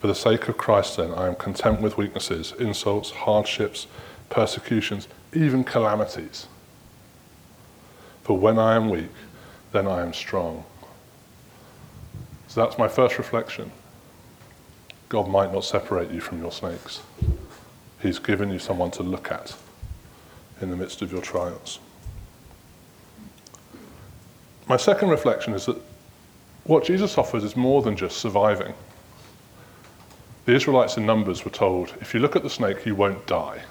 For 0.00 0.06
the 0.06 0.14
sake 0.14 0.48
of 0.48 0.56
Christ, 0.56 0.96
then, 0.96 1.12
I 1.12 1.26
am 1.26 1.34
content 1.34 1.80
with 1.80 1.98
weaknesses, 1.98 2.54
insults, 2.58 3.10
hardships, 3.10 3.86
persecutions, 4.30 5.08
even 5.32 5.64
calamities. 5.64 6.46
For 8.22 8.38
when 8.38 8.58
I 8.58 8.76
am 8.76 8.88
weak, 8.90 9.10
then 9.72 9.86
I 9.86 10.02
am 10.02 10.12
strong. 10.12 10.64
So 12.46 12.62
that's 12.62 12.78
my 12.78 12.88
first 12.88 13.18
reflection. 13.18 13.72
God 15.08 15.28
might 15.28 15.52
not 15.52 15.64
separate 15.64 16.10
you 16.10 16.20
from 16.20 16.40
your 16.40 16.52
snakes. 16.52 17.00
He's 18.00 18.18
given 18.18 18.50
you 18.50 18.58
someone 18.58 18.90
to 18.92 19.02
look 19.02 19.32
at 19.32 19.56
in 20.60 20.70
the 20.70 20.76
midst 20.76 21.02
of 21.02 21.10
your 21.10 21.22
trials. 21.22 21.78
My 24.68 24.76
second 24.76 25.08
reflection 25.08 25.54
is 25.54 25.66
that 25.66 25.80
what 26.68 26.84
Jesus 26.84 27.16
offers 27.16 27.44
is 27.44 27.56
more 27.56 27.80
than 27.80 27.96
just 27.96 28.18
surviving. 28.18 28.74
The 30.44 30.54
Israelites 30.54 30.98
in 30.98 31.06
Numbers 31.06 31.44
were 31.44 31.50
told, 31.50 31.94
if 32.00 32.12
you 32.12 32.20
look 32.20 32.36
at 32.36 32.42
the 32.42 32.50
snake, 32.50 32.84
you 32.84 32.94
won't 32.94 33.26
die. 33.26 33.62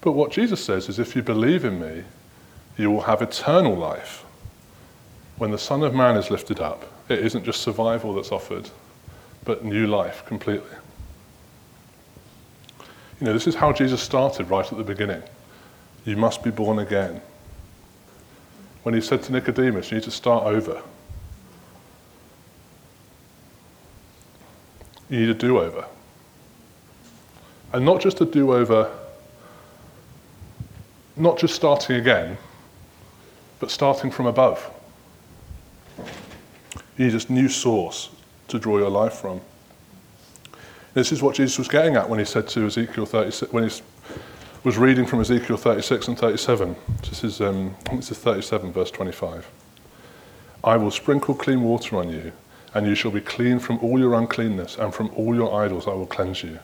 But 0.00 0.12
what 0.12 0.32
Jesus 0.32 0.64
says 0.64 0.88
is, 0.88 0.98
if 0.98 1.14
you 1.14 1.22
believe 1.22 1.66
in 1.66 1.78
me, 1.78 2.04
you 2.78 2.90
will 2.90 3.02
have 3.02 3.20
eternal 3.20 3.76
life. 3.76 4.24
When 5.36 5.50
the 5.50 5.58
Son 5.58 5.82
of 5.82 5.94
Man 5.94 6.16
is 6.16 6.30
lifted 6.30 6.58
up, 6.58 6.84
it 7.10 7.18
isn't 7.18 7.44
just 7.44 7.60
survival 7.60 8.14
that's 8.14 8.32
offered, 8.32 8.70
but 9.44 9.64
new 9.64 9.86
life 9.86 10.24
completely. 10.24 10.76
You 13.20 13.26
know, 13.26 13.34
this 13.34 13.46
is 13.46 13.54
how 13.54 13.72
Jesus 13.72 14.02
started 14.02 14.48
right 14.48 14.70
at 14.70 14.78
the 14.78 14.84
beginning. 14.84 15.22
You 16.06 16.16
must 16.16 16.42
be 16.42 16.50
born 16.50 16.78
again. 16.78 17.20
When 18.82 18.94
he 18.94 19.00
said 19.00 19.22
to 19.24 19.32
Nicodemus, 19.32 19.90
you 19.90 19.96
need 19.96 20.04
to 20.04 20.10
start 20.10 20.44
over. 20.44 20.82
You 25.08 25.20
need 25.20 25.28
a 25.28 25.34
do 25.34 25.58
over. 25.58 25.84
And 27.72 27.84
not 27.84 28.00
just 28.00 28.20
a 28.20 28.24
do 28.24 28.52
over, 28.52 28.90
not 31.16 31.38
just 31.38 31.54
starting 31.54 31.96
again, 31.96 32.38
but 33.60 33.70
starting 33.70 34.10
from 34.10 34.26
above. 34.26 34.70
You 36.96 37.06
need 37.06 37.14
a 37.14 37.32
new 37.32 37.48
source 37.48 38.10
to 38.48 38.58
draw 38.58 38.78
your 38.78 38.90
life 38.90 39.14
from. 39.14 39.40
This 40.94 41.12
is 41.12 41.22
what 41.22 41.36
Jesus 41.36 41.58
was 41.58 41.68
getting 41.68 41.96
at 41.96 42.08
when 42.08 42.18
he 42.18 42.24
said 42.24 42.48
to 42.48 42.66
Ezekiel 42.66 43.06
36, 43.06 43.52
when 43.52 43.64
he 43.64 43.70
was 44.64 44.78
reading 44.78 45.04
from 45.04 45.20
Ezekiel 45.20 45.56
36 45.56 46.06
and 46.06 46.18
37. 46.18 46.76
This 47.00 47.24
is, 47.24 47.40
um, 47.40 47.74
this 47.94 48.12
is 48.12 48.18
37, 48.18 48.72
verse 48.72 48.92
25. 48.92 49.50
I 50.62 50.76
will 50.76 50.92
sprinkle 50.92 51.34
clean 51.34 51.62
water 51.62 51.96
on 51.96 52.10
you, 52.10 52.30
and 52.72 52.86
you 52.86 52.94
shall 52.94 53.10
be 53.10 53.20
clean 53.20 53.58
from 53.58 53.80
all 53.80 53.98
your 53.98 54.14
uncleanness, 54.14 54.78
and 54.78 54.94
from 54.94 55.10
all 55.16 55.34
your 55.34 55.60
idols 55.60 55.88
I 55.88 55.94
will 55.94 56.06
cleanse 56.06 56.44
you. 56.44 56.60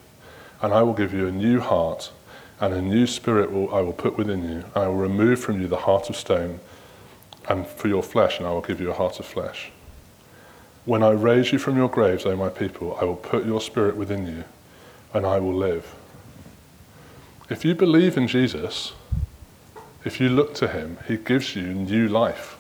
And 0.62 0.72
I 0.72 0.82
will 0.82 0.94
give 0.94 1.12
you 1.12 1.26
a 1.26 1.32
new 1.32 1.58
heart, 1.58 2.12
and 2.60 2.72
a 2.72 2.80
new 2.80 3.04
spirit 3.04 3.50
will, 3.50 3.74
I 3.74 3.80
will 3.80 3.92
put 3.92 4.16
within 4.16 4.44
you, 4.44 4.64
and 4.74 4.76
I 4.76 4.86
will 4.86 4.94
remove 4.94 5.40
from 5.40 5.60
you 5.60 5.66
the 5.66 5.78
heart 5.78 6.08
of 6.08 6.14
stone, 6.14 6.60
and 7.48 7.66
for 7.66 7.88
your 7.88 8.04
flesh, 8.04 8.38
and 8.38 8.46
I 8.46 8.52
will 8.52 8.60
give 8.60 8.80
you 8.80 8.92
a 8.92 8.94
heart 8.94 9.18
of 9.18 9.26
flesh. 9.26 9.72
When 10.84 11.02
I 11.02 11.10
raise 11.10 11.52
you 11.52 11.58
from 11.58 11.76
your 11.76 11.88
graves, 11.88 12.24
O 12.26 12.36
my 12.36 12.48
people, 12.48 12.96
I 13.00 13.04
will 13.04 13.16
put 13.16 13.44
your 13.44 13.60
spirit 13.60 13.96
within 13.96 14.24
you, 14.24 14.44
and 15.12 15.26
I 15.26 15.40
will 15.40 15.54
live. 15.54 15.96
If 17.50 17.64
you 17.64 17.74
believe 17.74 18.18
in 18.18 18.28
Jesus, 18.28 18.92
if 20.04 20.20
you 20.20 20.28
look 20.28 20.54
to 20.56 20.68
him, 20.68 20.98
he 21.08 21.16
gives 21.16 21.56
you 21.56 21.62
new 21.62 22.06
life. 22.06 22.58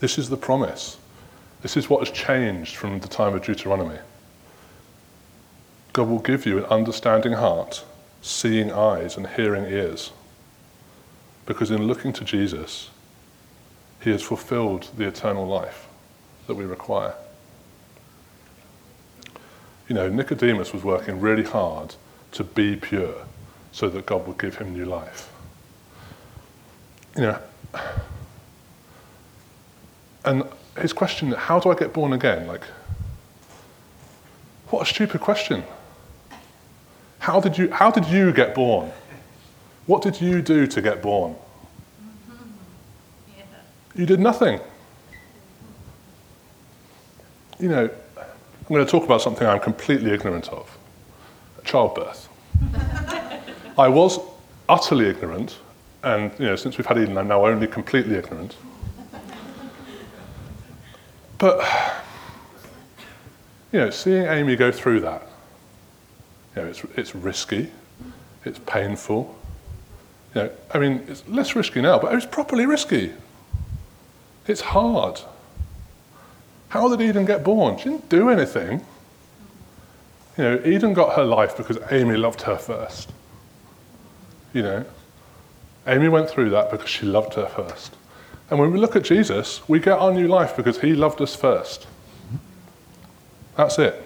This 0.00 0.18
is 0.18 0.28
the 0.28 0.36
promise. 0.36 0.98
This 1.62 1.76
is 1.76 1.88
what 1.88 2.06
has 2.06 2.16
changed 2.16 2.76
from 2.76 3.00
the 3.00 3.08
time 3.08 3.34
of 3.34 3.42
Deuteronomy. 3.42 3.98
God 5.94 6.08
will 6.08 6.18
give 6.18 6.44
you 6.44 6.58
an 6.58 6.64
understanding 6.66 7.32
heart, 7.32 7.84
seeing 8.20 8.70
eyes, 8.70 9.16
and 9.16 9.26
hearing 9.26 9.64
ears. 9.64 10.12
Because 11.46 11.70
in 11.70 11.86
looking 11.86 12.12
to 12.12 12.24
Jesus, 12.24 12.90
he 14.00 14.10
has 14.10 14.22
fulfilled 14.22 14.88
the 14.96 15.08
eternal 15.08 15.46
life 15.46 15.88
that 16.46 16.54
we 16.54 16.64
require. 16.64 17.14
You 19.88 19.94
know, 19.94 20.08
Nicodemus 20.10 20.72
was 20.74 20.84
working 20.84 21.20
really 21.20 21.42
hard 21.42 21.94
to 22.32 22.44
be 22.44 22.76
pure 22.76 23.14
so 23.72 23.88
that 23.88 24.06
God 24.06 24.26
would 24.26 24.38
give 24.38 24.56
him 24.56 24.72
new 24.72 24.84
life. 24.84 25.30
You 27.16 27.22
know, 27.22 27.38
and 30.24 30.44
his 30.78 30.92
question, 30.92 31.32
how 31.32 31.58
do 31.58 31.70
I 31.70 31.74
get 31.74 31.92
born 31.92 32.12
again? 32.12 32.46
Like, 32.46 32.64
what 34.68 34.82
a 34.82 34.86
stupid 34.86 35.20
question. 35.20 35.64
How 37.18 37.40
did 37.40 37.58
you, 37.58 37.70
how 37.70 37.90
did 37.90 38.06
you 38.06 38.32
get 38.32 38.54
born? 38.54 38.90
What 39.86 40.02
did 40.02 40.20
you 40.20 40.42
do 40.42 40.66
to 40.66 40.82
get 40.82 41.02
born? 41.02 41.34
Yeah. 43.36 43.44
You 43.94 44.06
did 44.06 44.20
nothing 44.20 44.60
you 47.60 47.68
know, 47.68 47.90
I'm 48.16 48.68
going 48.68 48.84
to 48.84 48.90
talk 48.90 49.04
about 49.04 49.20
something 49.20 49.46
I'm 49.46 49.60
completely 49.60 50.12
ignorant 50.12 50.48
of 50.48 50.76
childbirth. 51.70 52.28
I 53.78 53.88
was 53.88 54.18
utterly 54.68 55.06
ignorant, 55.06 55.58
and 56.02 56.32
you 56.38 56.46
know, 56.46 56.56
since 56.56 56.76
we've 56.76 56.86
had 56.86 56.98
Eden, 56.98 57.16
I'm 57.16 57.28
now 57.28 57.46
only 57.46 57.66
completely 57.66 58.16
ignorant. 58.16 58.56
But 61.38 61.64
you 63.72 63.78
know, 63.78 63.90
seeing 63.90 64.26
Amy 64.26 64.56
go 64.56 64.72
through 64.72 65.00
that, 65.00 65.22
you 66.56 66.62
know, 66.62 66.68
it's, 66.68 66.82
it's 66.96 67.14
risky, 67.14 67.70
it's 68.44 68.58
painful. 68.66 69.36
You 70.34 70.42
know, 70.42 70.50
I 70.74 70.78
mean, 70.78 71.04
it's 71.08 71.26
less 71.28 71.54
risky 71.54 71.80
now, 71.80 71.98
but 71.98 72.14
it's 72.14 72.26
properly 72.26 72.66
risky. 72.66 73.12
It's 74.46 74.60
hard. 74.60 75.20
How 76.68 76.88
did 76.88 77.00
Eden 77.00 77.24
get 77.24 77.42
born? 77.44 77.78
She 77.78 77.84
didn't 77.84 78.08
do 78.08 78.28
anything. 78.28 78.84
You 80.40 80.46
know, 80.46 80.62
Eden 80.64 80.94
got 80.94 81.16
her 81.16 81.24
life 81.24 81.54
because 81.54 81.76
Amy 81.90 82.16
loved 82.16 82.40
her 82.40 82.56
first. 82.56 83.12
You 84.54 84.62
know, 84.62 84.84
Amy 85.86 86.08
went 86.08 86.30
through 86.30 86.48
that 86.48 86.70
because 86.70 86.88
she 86.88 87.04
loved 87.04 87.34
her 87.34 87.44
first. 87.44 87.94
And 88.48 88.58
when 88.58 88.72
we 88.72 88.78
look 88.78 88.96
at 88.96 89.04
Jesus, 89.04 89.60
we 89.68 89.80
get 89.80 89.98
our 89.98 90.10
new 90.10 90.28
life 90.28 90.56
because 90.56 90.80
he 90.80 90.94
loved 90.94 91.20
us 91.20 91.36
first. 91.36 91.86
That's 93.54 93.78
it. 93.78 94.02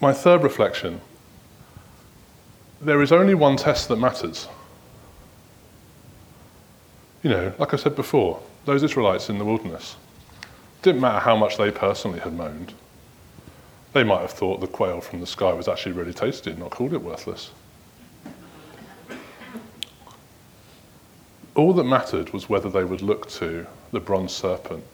My 0.00 0.14
third 0.14 0.42
reflection 0.42 1.02
there 2.80 3.02
is 3.02 3.12
only 3.12 3.34
one 3.34 3.58
test 3.58 3.88
that 3.88 3.96
matters. 3.96 4.48
You 7.22 7.28
know, 7.28 7.52
like 7.58 7.74
I 7.74 7.76
said 7.76 7.94
before, 7.94 8.40
those 8.64 8.82
Israelites 8.82 9.28
in 9.28 9.36
the 9.36 9.44
wilderness, 9.44 9.96
didn't 10.84 11.00
matter 11.00 11.18
how 11.18 11.34
much 11.34 11.56
they 11.56 11.70
personally 11.70 12.20
had 12.20 12.34
moaned. 12.34 12.74
They 13.94 14.04
might 14.04 14.20
have 14.20 14.32
thought 14.32 14.60
the 14.60 14.66
quail 14.66 15.00
from 15.00 15.20
the 15.20 15.26
sky 15.26 15.50
was 15.54 15.66
actually 15.66 15.92
really 15.92 16.12
tasty 16.12 16.50
and 16.50 16.58
not 16.58 16.70
called 16.70 16.92
it 16.92 17.00
worthless. 17.02 17.50
All 21.54 21.72
that 21.72 21.84
mattered 21.84 22.34
was 22.34 22.50
whether 22.50 22.68
they 22.68 22.84
would 22.84 23.00
look 23.00 23.30
to 23.30 23.66
the 23.92 24.00
bronze 24.00 24.32
serpent. 24.32 24.84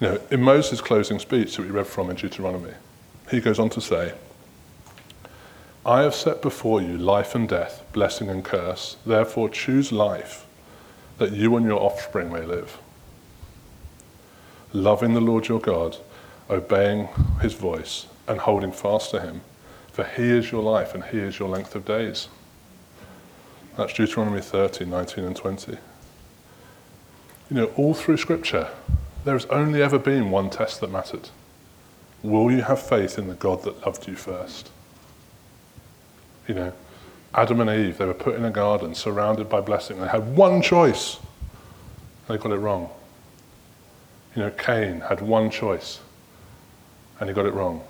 You 0.00 0.08
know, 0.08 0.20
in 0.30 0.42
Moses' 0.42 0.80
closing 0.80 1.18
speech 1.18 1.56
that 1.56 1.62
we 1.62 1.70
read 1.70 1.86
from 1.86 2.08
in 2.08 2.16
Deuteronomy, 2.16 2.72
he 3.30 3.40
goes 3.40 3.58
on 3.58 3.68
to 3.70 3.80
say, 3.82 4.14
I 5.84 6.00
have 6.00 6.14
set 6.14 6.40
before 6.40 6.80
you 6.80 6.96
life 6.96 7.34
and 7.34 7.46
death, 7.46 7.84
blessing 7.92 8.30
and 8.30 8.42
curse. 8.42 8.96
Therefore, 9.04 9.50
choose 9.50 9.92
life, 9.92 10.46
that 11.20 11.32
you 11.32 11.54
and 11.54 11.66
your 11.66 11.78
offspring 11.78 12.32
may 12.32 12.40
live. 12.40 12.78
Loving 14.72 15.12
the 15.12 15.20
Lord 15.20 15.48
your 15.48 15.60
God, 15.60 15.98
obeying 16.48 17.08
his 17.42 17.52
voice, 17.52 18.06
and 18.26 18.40
holding 18.40 18.72
fast 18.72 19.10
to 19.10 19.20
him, 19.20 19.42
for 19.92 20.02
he 20.04 20.30
is 20.30 20.50
your 20.50 20.62
life 20.62 20.94
and 20.94 21.04
he 21.04 21.18
is 21.18 21.38
your 21.38 21.50
length 21.50 21.74
of 21.74 21.84
days. 21.84 22.28
That's 23.76 23.92
Deuteronomy 23.92 24.40
30, 24.40 24.86
19 24.86 25.24
and 25.24 25.36
20. 25.36 25.72
You 25.72 25.78
know, 27.50 27.66
all 27.76 27.92
through 27.92 28.16
Scripture, 28.16 28.68
there 29.26 29.34
has 29.34 29.44
only 29.46 29.82
ever 29.82 29.98
been 29.98 30.30
one 30.30 30.48
test 30.48 30.80
that 30.80 30.90
mattered. 30.90 31.28
Will 32.22 32.50
you 32.50 32.62
have 32.62 32.80
faith 32.80 33.18
in 33.18 33.28
the 33.28 33.34
God 33.34 33.62
that 33.64 33.84
loved 33.84 34.08
you 34.08 34.14
first? 34.14 34.70
You 36.48 36.54
know, 36.54 36.72
Adam 37.34 37.60
and 37.60 37.70
Eve, 37.70 37.98
they 37.98 38.06
were 38.06 38.14
put 38.14 38.34
in 38.34 38.44
a 38.44 38.50
garden 38.50 38.94
surrounded 38.94 39.48
by 39.48 39.60
blessing. 39.60 40.00
They 40.00 40.08
had 40.08 40.36
one 40.36 40.62
choice. 40.62 41.18
They 42.26 42.36
got 42.36 42.52
it 42.52 42.56
wrong. 42.56 42.90
You 44.34 44.42
know, 44.42 44.50
Cain 44.50 45.00
had 45.00 45.20
one 45.20 45.50
choice 45.50 46.00
and 47.18 47.28
he 47.28 47.34
got 47.34 47.46
it 47.46 47.54
wrong. 47.54 47.82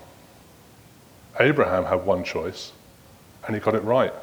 Abraham 1.39 1.85
had 1.85 2.05
one 2.05 2.23
choice 2.23 2.71
and 3.45 3.55
he 3.55 3.61
got 3.61 3.73
it 3.73 3.83
right. 3.83 4.13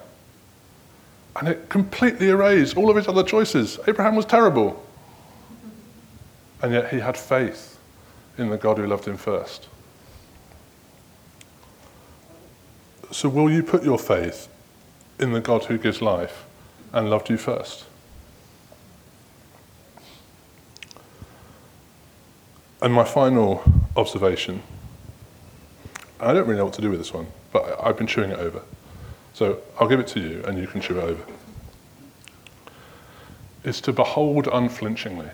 And 1.37 1.49
it 1.49 1.69
completely 1.69 2.29
erased 2.29 2.77
all 2.77 2.91
of 2.91 2.97
his 2.97 3.09
other 3.09 3.23
choices. 3.23 3.79
Abraham 3.87 4.17
was 4.17 4.27
terrible. 4.27 4.85
And 6.63 6.73
yet 6.73 6.93
he 6.93 6.99
had 6.99 7.17
faith 7.17 7.79
in 8.37 8.51
the 8.51 8.57
God 8.57 8.79
who 8.79 8.87
loved 8.87 9.07
him 9.07 9.17
first. 9.17 9.69
So, 13.11 13.29
will 13.29 13.51
you 13.51 13.63
put 13.63 13.83
your 13.83 13.99
faith 13.99 14.49
in 15.19 15.33
the 15.33 15.41
God 15.41 15.65
who 15.65 15.79
gives 15.79 16.01
life 16.01 16.45
and 16.93 17.11
loved 17.11 17.31
you 17.31 17.37
first? 17.37 17.85
And 22.81 22.93
my 22.95 23.05
final 23.05 23.63
observation 23.97 24.63
I 26.21 26.33
don't 26.33 26.47
really 26.47 26.59
know 26.59 26.65
what 26.65 26.75
to 26.75 26.83
do 26.83 26.91
with 26.91 26.99
this 26.99 27.15
one, 27.15 27.29
but 27.53 27.79
I've 27.83 27.97
been 27.97 28.07
chewing 28.07 28.31
it 28.31 28.39
over. 28.39 28.63
So 29.35 29.61
I'll 29.79 29.89
give 29.89 30.01
it 30.01 30.09
to 30.09 30.21
you 30.21 30.43
and 30.45 30.59
you 30.59 30.67
can 30.67 30.81
chew 30.81 30.99
it 30.99 31.05
over. 31.05 31.23
Is 33.63 33.81
to 33.83 33.93
behold 33.93 34.49
unflinchingly. 34.49 35.29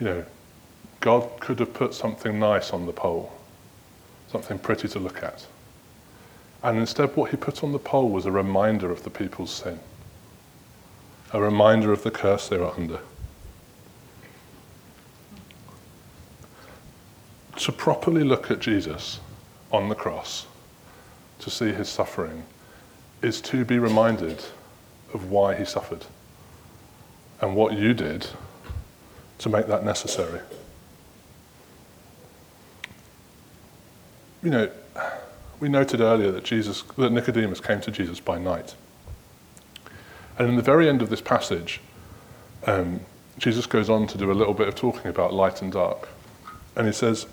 You 0.00 0.06
know, 0.06 0.24
God 1.00 1.30
could 1.40 1.60
have 1.60 1.72
put 1.72 1.94
something 1.94 2.38
nice 2.38 2.72
on 2.72 2.86
the 2.86 2.92
pole, 2.92 3.32
something 4.28 4.58
pretty 4.58 4.88
to 4.88 4.98
look 4.98 5.22
at. 5.22 5.46
And 6.64 6.78
instead, 6.78 7.14
what 7.14 7.30
he 7.30 7.36
put 7.36 7.62
on 7.62 7.72
the 7.72 7.78
pole 7.78 8.08
was 8.08 8.24
a 8.24 8.32
reminder 8.32 8.90
of 8.90 9.04
the 9.04 9.10
people's 9.10 9.52
sin, 9.52 9.78
a 11.30 11.40
reminder 11.40 11.92
of 11.92 12.02
the 12.02 12.10
curse 12.10 12.48
they 12.48 12.56
were 12.56 12.72
under. 12.72 13.00
To 17.56 17.70
properly 17.70 18.24
look 18.24 18.50
at 18.50 18.60
Jesus 18.60 19.20
on 19.70 19.90
the 19.90 19.94
cross, 19.94 20.46
to 21.40 21.50
see 21.50 21.70
his 21.70 21.90
suffering, 21.90 22.44
is 23.20 23.42
to 23.42 23.66
be 23.66 23.78
reminded 23.78 24.42
of 25.12 25.30
why 25.30 25.54
he 25.54 25.66
suffered 25.66 26.06
and 27.42 27.54
what 27.54 27.74
you 27.74 27.92
did 27.92 28.26
to 29.38 29.50
make 29.50 29.66
that 29.66 29.84
necessary. 29.84 30.40
You 34.42 34.50
know, 34.50 34.70
we 35.64 35.70
noted 35.70 36.02
earlier 36.02 36.30
that 36.30 36.44
Jesus, 36.44 36.82
that 36.98 37.10
Nicodemus 37.10 37.58
came 37.58 37.80
to 37.80 37.90
Jesus 37.90 38.20
by 38.20 38.38
night. 38.38 38.74
And 40.38 40.46
in 40.46 40.56
the 40.56 40.62
very 40.62 40.90
end 40.90 41.00
of 41.00 41.08
this 41.08 41.22
passage, 41.22 41.80
um, 42.66 43.00
Jesus 43.38 43.64
goes 43.64 43.88
on 43.88 44.06
to 44.08 44.18
do 44.18 44.30
a 44.30 44.34
little 44.34 44.52
bit 44.52 44.68
of 44.68 44.74
talking 44.74 45.06
about 45.06 45.32
light 45.32 45.62
and 45.62 45.72
dark. 45.72 46.10
And 46.76 46.86
he 46.86 46.92
says, 46.92 47.26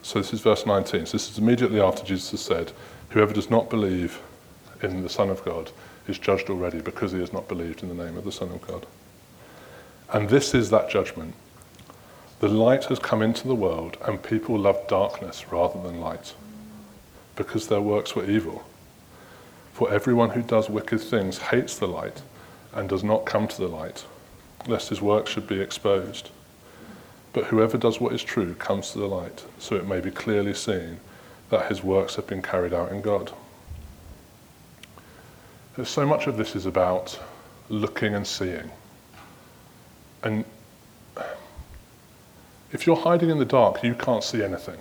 so 0.00 0.20
this 0.20 0.32
is 0.32 0.40
verse 0.40 0.64
19. 0.64 1.04
So 1.04 1.12
this 1.12 1.30
is 1.30 1.36
immediately 1.36 1.82
after 1.82 2.02
Jesus 2.02 2.30
has 2.30 2.40
said, 2.40 2.72
Whoever 3.10 3.34
does 3.34 3.50
not 3.50 3.68
believe 3.68 4.22
in 4.82 5.02
the 5.02 5.10
Son 5.10 5.28
of 5.28 5.44
God 5.44 5.70
is 6.08 6.18
judged 6.18 6.48
already 6.48 6.80
because 6.80 7.12
he 7.12 7.20
has 7.20 7.34
not 7.34 7.46
believed 7.46 7.82
in 7.82 7.90
the 7.94 8.04
name 8.04 8.16
of 8.16 8.24
the 8.24 8.32
Son 8.32 8.48
of 8.48 8.66
God. 8.66 8.86
And 10.14 10.30
this 10.30 10.54
is 10.54 10.70
that 10.70 10.88
judgment. 10.88 11.34
The 12.44 12.50
light 12.50 12.84
has 12.84 12.98
come 12.98 13.22
into 13.22 13.48
the 13.48 13.54
world, 13.54 13.96
and 14.04 14.22
people 14.22 14.58
love 14.58 14.86
darkness 14.86 15.50
rather 15.50 15.80
than 15.80 15.98
light 15.98 16.34
because 17.36 17.68
their 17.68 17.80
works 17.80 18.14
were 18.14 18.28
evil. 18.30 18.66
For 19.72 19.90
everyone 19.90 20.28
who 20.28 20.42
does 20.42 20.68
wicked 20.68 21.00
things 21.00 21.38
hates 21.38 21.78
the 21.78 21.88
light 21.88 22.20
and 22.74 22.86
does 22.86 23.02
not 23.02 23.24
come 23.24 23.48
to 23.48 23.56
the 23.56 23.68
light, 23.68 24.04
lest 24.66 24.90
his 24.90 25.00
works 25.00 25.30
should 25.30 25.46
be 25.46 25.58
exposed. 25.58 26.28
But 27.32 27.46
whoever 27.46 27.78
does 27.78 27.98
what 27.98 28.12
is 28.12 28.22
true 28.22 28.54
comes 28.56 28.90
to 28.90 28.98
the 28.98 29.08
light, 29.08 29.42
so 29.58 29.76
it 29.76 29.88
may 29.88 30.00
be 30.00 30.10
clearly 30.10 30.52
seen 30.52 31.00
that 31.48 31.70
his 31.70 31.82
works 31.82 32.14
have 32.16 32.26
been 32.26 32.42
carried 32.42 32.74
out 32.74 32.92
in 32.92 33.00
God. 33.00 33.32
So 35.82 36.04
much 36.04 36.26
of 36.26 36.36
this 36.36 36.54
is 36.54 36.66
about 36.66 37.18
looking 37.70 38.14
and 38.14 38.26
seeing. 38.26 38.70
And 40.22 40.44
if 42.74 42.88
you're 42.88 42.96
hiding 42.96 43.30
in 43.30 43.38
the 43.38 43.44
dark, 43.44 43.84
you 43.84 43.94
can't 43.94 44.24
see 44.24 44.42
anything. 44.42 44.78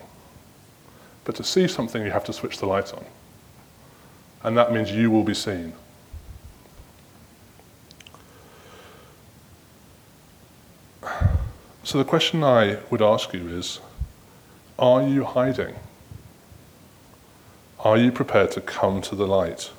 But 1.24 1.36
to 1.36 1.44
see 1.44 1.68
something, 1.68 2.04
you 2.04 2.10
have 2.10 2.26
to 2.26 2.34
switch 2.34 2.58
the 2.58 2.66
light 2.66 2.92
on. 2.92 3.06
And 4.42 4.58
that 4.58 4.74
means 4.74 4.92
you 4.92 5.12
will 5.12 5.24
be 5.24 5.36
seen. 5.36 5.74
So 11.84 12.00
the 12.00 12.04
question 12.04 12.44
I 12.44 12.80
would 12.90 13.02
ask 13.02 13.32
you 13.32 13.48
is 13.48 13.80
Are 14.80 15.08
you 15.08 15.24
hiding? 15.24 15.76
Are 17.80 17.98
you 17.98 18.12
prepared 18.12 18.50
to 18.52 18.62
come 18.62 19.02
to 19.04 19.16
the 19.16 19.28
light? 19.28 19.70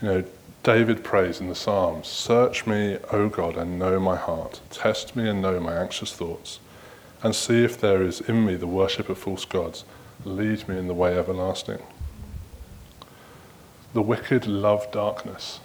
You 0.00 0.08
know, 0.08 0.24
David 0.68 1.02
prays 1.02 1.40
in 1.40 1.48
the 1.48 1.54
Psalms 1.54 2.06
Search 2.06 2.66
me, 2.66 2.98
O 3.10 3.30
God, 3.30 3.56
and 3.56 3.78
know 3.78 3.98
my 3.98 4.16
heart. 4.16 4.60
Test 4.68 5.16
me 5.16 5.26
and 5.26 5.40
know 5.40 5.58
my 5.58 5.74
anxious 5.74 6.12
thoughts. 6.12 6.60
And 7.22 7.34
see 7.34 7.64
if 7.64 7.80
there 7.80 8.02
is 8.02 8.20
in 8.20 8.44
me 8.44 8.54
the 8.54 8.66
worship 8.66 9.08
of 9.08 9.16
false 9.16 9.46
gods. 9.46 9.86
Lead 10.26 10.68
me 10.68 10.76
in 10.76 10.86
the 10.86 10.92
way 10.92 11.18
everlasting. 11.18 11.78
The 13.94 14.02
wicked 14.02 14.46
love 14.46 14.92
darkness 14.92 15.60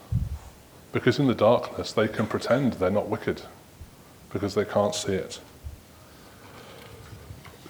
because 0.94 1.20
in 1.20 1.28
the 1.28 1.36
darkness 1.36 1.92
they 1.92 2.08
can 2.08 2.26
pretend 2.26 2.72
they're 2.74 2.90
not 2.90 3.10
wicked 3.10 3.42
because 4.32 4.56
they 4.56 4.64
can't 4.64 4.96
see 4.96 5.16
it. 5.16 5.42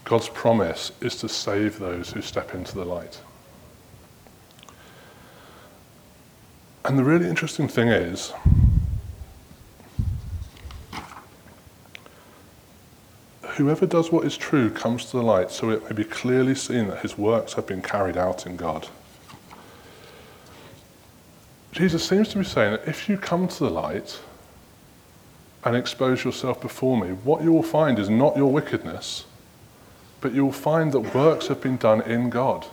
God's 0.03 0.29
promise 0.29 0.91
is 1.01 1.15
to 1.15 1.27
save 1.27 1.79
those 1.79 2.11
who 2.11 2.21
step 2.21 2.53
into 2.53 2.75
the 2.75 2.85
light. 2.85 3.21
And 6.85 6.99
the 6.99 7.03
really 7.03 7.27
interesting 7.27 7.67
thing 7.67 7.87
is, 7.87 8.33
whoever 13.55 13.85
does 13.85 14.11
what 14.11 14.25
is 14.25 14.35
true 14.35 14.69
comes 14.69 15.05
to 15.05 15.17
the 15.17 15.23
light 15.23 15.51
so 15.51 15.69
it 15.69 15.83
may 15.85 15.95
be 15.95 16.03
clearly 16.03 16.55
seen 16.55 16.87
that 16.87 16.99
his 16.99 17.17
works 17.17 17.53
have 17.53 17.67
been 17.67 17.81
carried 17.81 18.17
out 18.17 18.45
in 18.45 18.57
God. 18.57 18.87
Jesus 21.71 22.07
seems 22.07 22.29
to 22.29 22.39
be 22.39 22.43
saying 22.43 22.73
that 22.73 22.87
if 22.87 23.07
you 23.07 23.17
come 23.17 23.47
to 23.47 23.59
the 23.59 23.69
light, 23.69 24.19
and 25.65 25.75
expose 25.75 26.23
yourself 26.23 26.59
before 26.61 26.97
me, 26.97 27.13
what 27.23 27.41
you 27.43 27.51
will 27.51 27.63
find 27.63 27.97
is 27.97 28.09
not 28.09 28.35
your 28.35 28.51
wickedness, 28.51 29.25
but 30.21 30.33
you 30.33 30.43
will 30.45 30.51
find 30.51 30.91
that 30.91 31.15
works 31.15 31.47
have 31.47 31.61
been 31.61 31.77
done 31.77 32.01
in 32.01 32.29
God. 32.29 32.65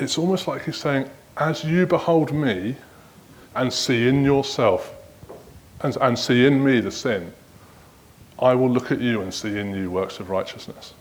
It's 0.00 0.18
almost 0.18 0.48
like 0.48 0.64
he's 0.64 0.76
saying, 0.76 1.10
as 1.36 1.64
you 1.64 1.86
behold 1.86 2.32
me 2.32 2.76
and 3.54 3.72
see 3.72 4.08
in 4.08 4.24
yourself 4.24 4.94
and, 5.80 5.96
and 6.00 6.18
see 6.18 6.46
in 6.46 6.62
me 6.64 6.80
the 6.80 6.90
sin, 6.90 7.32
I 8.38 8.54
will 8.54 8.70
look 8.70 8.90
at 8.90 9.00
you 9.00 9.20
and 9.20 9.32
see 9.32 9.58
in 9.58 9.74
you 9.74 9.90
works 9.90 10.18
of 10.20 10.30
righteousness. 10.30 10.94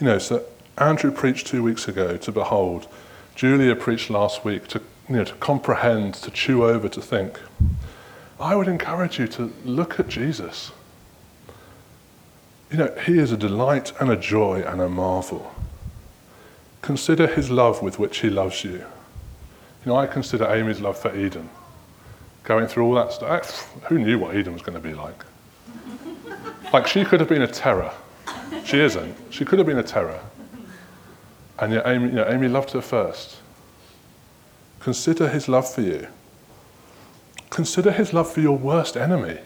You 0.00 0.06
know, 0.06 0.18
so 0.18 0.44
Andrew 0.78 1.12
preached 1.12 1.46
two 1.46 1.62
weeks 1.62 1.86
ago 1.86 2.16
to 2.16 2.32
behold. 2.32 2.88
Julia 3.34 3.76
preached 3.76 4.10
last 4.10 4.44
week 4.44 4.66
to 4.68 4.82
you 5.08 5.16
know, 5.16 5.24
to 5.24 5.34
comprehend, 5.34 6.14
to 6.14 6.30
chew 6.30 6.64
over, 6.64 6.88
to 6.88 7.00
think, 7.00 7.40
I 8.40 8.54
would 8.54 8.68
encourage 8.68 9.18
you 9.18 9.26
to 9.28 9.52
look 9.64 10.00
at 10.00 10.08
Jesus. 10.08 10.72
You 12.70 12.78
know, 12.78 12.94
he 13.04 13.18
is 13.18 13.32
a 13.32 13.36
delight 13.36 13.92
and 14.00 14.10
a 14.10 14.16
joy 14.16 14.62
and 14.62 14.80
a 14.80 14.88
marvel. 14.88 15.52
Consider 16.82 17.28
his 17.28 17.50
love 17.50 17.80
with 17.80 17.98
which 17.98 18.18
he 18.18 18.28
loves 18.28 18.64
you. 18.64 18.72
You 18.72 19.86
know, 19.86 19.96
I 19.96 20.06
consider 20.06 20.52
Amy's 20.52 20.80
love 20.80 20.98
for 20.98 21.16
Eden. 21.16 21.48
Going 22.44 22.66
through 22.66 22.84
all 22.84 22.94
that 22.94 23.12
stuff, 23.12 23.72
who 23.84 23.98
knew 23.98 24.18
what 24.18 24.36
Eden 24.36 24.52
was 24.52 24.62
going 24.62 24.80
to 24.80 24.88
be 24.88 24.94
like? 24.94 25.24
like, 26.72 26.88
she 26.88 27.04
could 27.04 27.20
have 27.20 27.28
been 27.28 27.42
a 27.42 27.46
terror. 27.46 27.92
She 28.64 28.80
isn't. 28.80 29.16
She 29.30 29.44
could 29.44 29.58
have 29.58 29.66
been 29.66 29.78
a 29.78 29.82
terror. 29.82 30.20
And 31.58 31.72
yet, 31.72 31.86
Amy, 31.86 32.08
you 32.08 32.14
know, 32.14 32.28
Amy 32.28 32.48
loved 32.48 32.72
her 32.72 32.80
first. 32.80 33.36
Consider 34.80 35.28
his 35.28 35.48
love 35.48 35.72
for 35.72 35.82
you. 35.82 36.08
Consider 37.50 37.92
his 37.92 38.12
love 38.12 38.32
for 38.32 38.40
your 38.40 38.56
worst 38.56 38.96
enemy. 38.96 39.38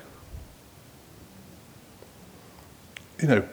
You 3.20 3.29
know, 3.29 3.49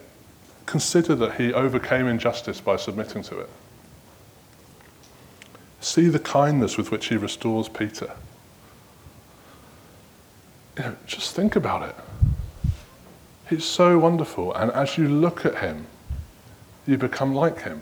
consider 0.65 1.15
that 1.15 1.35
he 1.35 1.53
overcame 1.53 2.07
injustice 2.07 2.61
by 2.61 2.77
submitting 2.77 3.23
to 3.23 3.39
it. 3.39 3.49
See 5.83 6.07
the 6.07 6.17
kindness 6.17 6.77
with 6.77 6.91
which 6.91 7.07
he 7.07 7.17
restores 7.17 7.67
Peter. 7.67 8.09
You 10.77 10.83
know, 10.83 10.95
just 11.05 11.35
think 11.35 11.57
about 11.57 11.89
it. 11.89 11.95
He's 13.49 13.65
so 13.65 13.99
wonderful, 13.99 14.53
and 14.53 14.71
as 14.71 14.97
you 14.97 15.09
look 15.09 15.45
at 15.45 15.57
him, 15.57 15.85
you 16.87 16.97
become 16.97 17.35
like 17.35 17.63
him. 17.63 17.81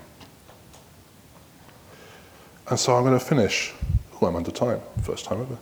And 2.72 2.80
so 2.80 2.96
I'm 2.96 3.04
going 3.04 3.18
to 3.18 3.24
finish. 3.24 3.72
Oh, 4.20 4.26
I'm 4.26 4.36
under 4.36 4.50
time, 4.50 4.82
first 5.04 5.26
time 5.26 5.40
ever. 5.42 5.60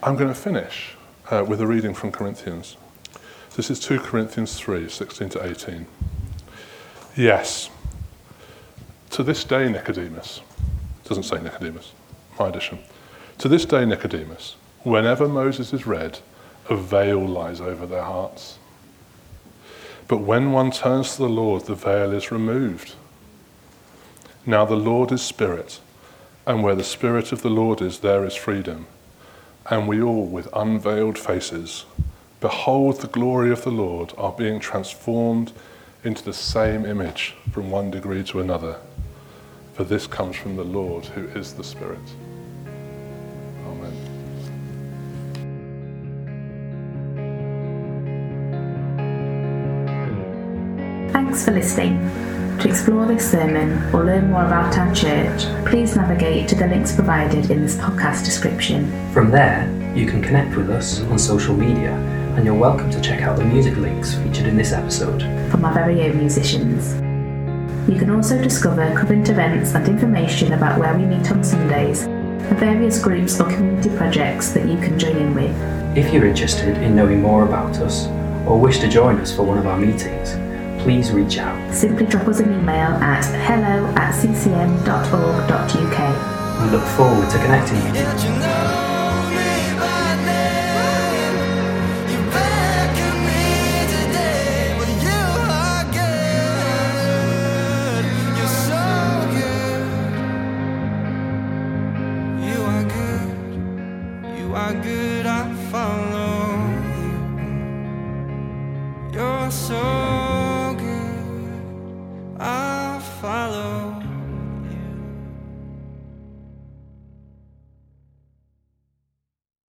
I'm 0.00 0.14
going 0.14 0.28
to 0.28 0.40
finish 0.40 0.94
uh, 1.28 1.44
with 1.44 1.60
a 1.60 1.66
reading 1.66 1.92
from 1.92 2.12
Corinthians. 2.12 2.76
This 3.56 3.68
is 3.68 3.80
2 3.80 3.98
Corinthians 3.98 4.56
3 4.56 4.88
16 4.88 5.28
to 5.30 5.44
18. 5.44 5.86
Yes, 7.16 7.68
to 9.10 9.24
this 9.24 9.42
day, 9.42 9.68
Nicodemus, 9.68 10.40
doesn't 11.12 11.24
say 11.24 11.42
Nicodemus, 11.42 11.92
my 12.38 12.48
edition. 12.48 12.78
To 13.36 13.46
this 13.46 13.66
day, 13.66 13.84
Nicodemus, 13.84 14.56
whenever 14.82 15.28
Moses 15.28 15.74
is 15.74 15.86
read, 15.86 16.20
a 16.70 16.74
veil 16.74 17.22
lies 17.22 17.60
over 17.60 17.84
their 17.84 18.04
hearts. 18.04 18.58
But 20.08 20.22
when 20.22 20.52
one 20.52 20.70
turns 20.70 21.16
to 21.16 21.18
the 21.18 21.28
Lord, 21.28 21.66
the 21.66 21.74
veil 21.74 22.12
is 22.12 22.32
removed. 22.32 22.94
Now 24.46 24.64
the 24.64 24.74
Lord 24.74 25.12
is 25.12 25.20
Spirit, 25.20 25.80
and 26.46 26.62
where 26.62 26.74
the 26.74 26.82
Spirit 26.82 27.30
of 27.30 27.42
the 27.42 27.50
Lord 27.50 27.82
is, 27.82 27.98
there 27.98 28.24
is 28.24 28.34
freedom. 28.34 28.86
And 29.68 29.86
we 29.86 30.00
all, 30.00 30.24
with 30.24 30.48
unveiled 30.54 31.18
faces, 31.18 31.84
behold 32.40 33.02
the 33.02 33.06
glory 33.06 33.52
of 33.52 33.64
the 33.64 33.70
Lord, 33.70 34.14
are 34.16 34.32
being 34.32 34.60
transformed 34.60 35.52
into 36.04 36.24
the 36.24 36.32
same 36.32 36.86
image 36.86 37.34
from 37.50 37.70
one 37.70 37.90
degree 37.90 38.24
to 38.24 38.40
another. 38.40 38.78
For 39.72 39.84
this 39.84 40.06
comes 40.06 40.36
from 40.36 40.56
the 40.56 40.64
Lord, 40.64 41.06
who 41.06 41.26
is 41.28 41.54
the 41.54 41.64
Spirit. 41.64 41.98
Amen. 43.66 43.92
Thanks 51.10 51.44
for 51.46 51.52
listening. 51.52 51.98
To 52.58 52.68
explore 52.68 53.06
this 53.06 53.30
sermon 53.30 53.82
or 53.94 54.04
learn 54.04 54.30
more 54.30 54.44
about 54.44 54.76
our 54.76 54.94
church, 54.94 55.44
please 55.66 55.96
navigate 55.96 56.48
to 56.50 56.54
the 56.54 56.66
links 56.66 56.94
provided 56.94 57.50
in 57.50 57.62
this 57.62 57.76
podcast 57.76 58.26
description. 58.26 58.92
From 59.12 59.30
there, 59.30 59.66
you 59.96 60.06
can 60.06 60.20
connect 60.22 60.54
with 60.54 60.68
us 60.68 61.00
on 61.04 61.18
social 61.18 61.56
media, 61.56 61.92
and 62.36 62.44
you're 62.44 62.54
welcome 62.54 62.90
to 62.90 63.00
check 63.00 63.22
out 63.22 63.38
the 63.38 63.44
music 63.44 63.76
links 63.78 64.14
featured 64.16 64.46
in 64.46 64.56
this 64.56 64.72
episode. 64.72 65.22
from 65.50 65.64
our 65.64 65.72
very 65.72 66.02
own 66.02 66.18
musicians. 66.18 66.94
You 67.88 67.98
can 67.98 68.10
also 68.10 68.40
discover 68.40 68.94
current 68.94 69.28
events 69.28 69.74
and 69.74 69.88
information 69.88 70.52
about 70.52 70.78
where 70.78 70.96
we 70.96 71.04
meet 71.04 71.28
on 71.32 71.42
Sundays 71.42 72.02
and 72.02 72.56
various 72.58 73.02
groups 73.02 73.40
or 73.40 73.50
community 73.50 73.90
projects 73.96 74.52
that 74.52 74.68
you 74.68 74.76
can 74.78 74.96
join 74.96 75.16
in 75.16 75.34
with. 75.34 75.96
If 75.96 76.12
you're 76.12 76.26
interested 76.26 76.76
in 76.78 76.94
knowing 76.94 77.20
more 77.20 77.44
about 77.44 77.78
us 77.78 78.06
or 78.46 78.56
wish 78.58 78.78
to 78.78 78.88
join 78.88 79.18
us 79.18 79.34
for 79.34 79.42
one 79.42 79.58
of 79.58 79.66
our 79.66 79.76
meetings, 79.76 80.30
please 80.84 81.10
reach 81.10 81.38
out. 81.38 81.74
Simply 81.74 82.06
drop 82.06 82.28
us 82.28 82.38
an 82.38 82.52
email 82.52 82.92
at 83.02 83.24
hello 83.46 83.86
at 83.96 84.14
ccm.org.uk. 84.14 85.98
We 86.62 86.70
look 86.70 86.86
forward 86.96 87.30
to 87.30 87.38
connecting 87.38 87.82
with 87.82 87.96
you. 87.96 88.61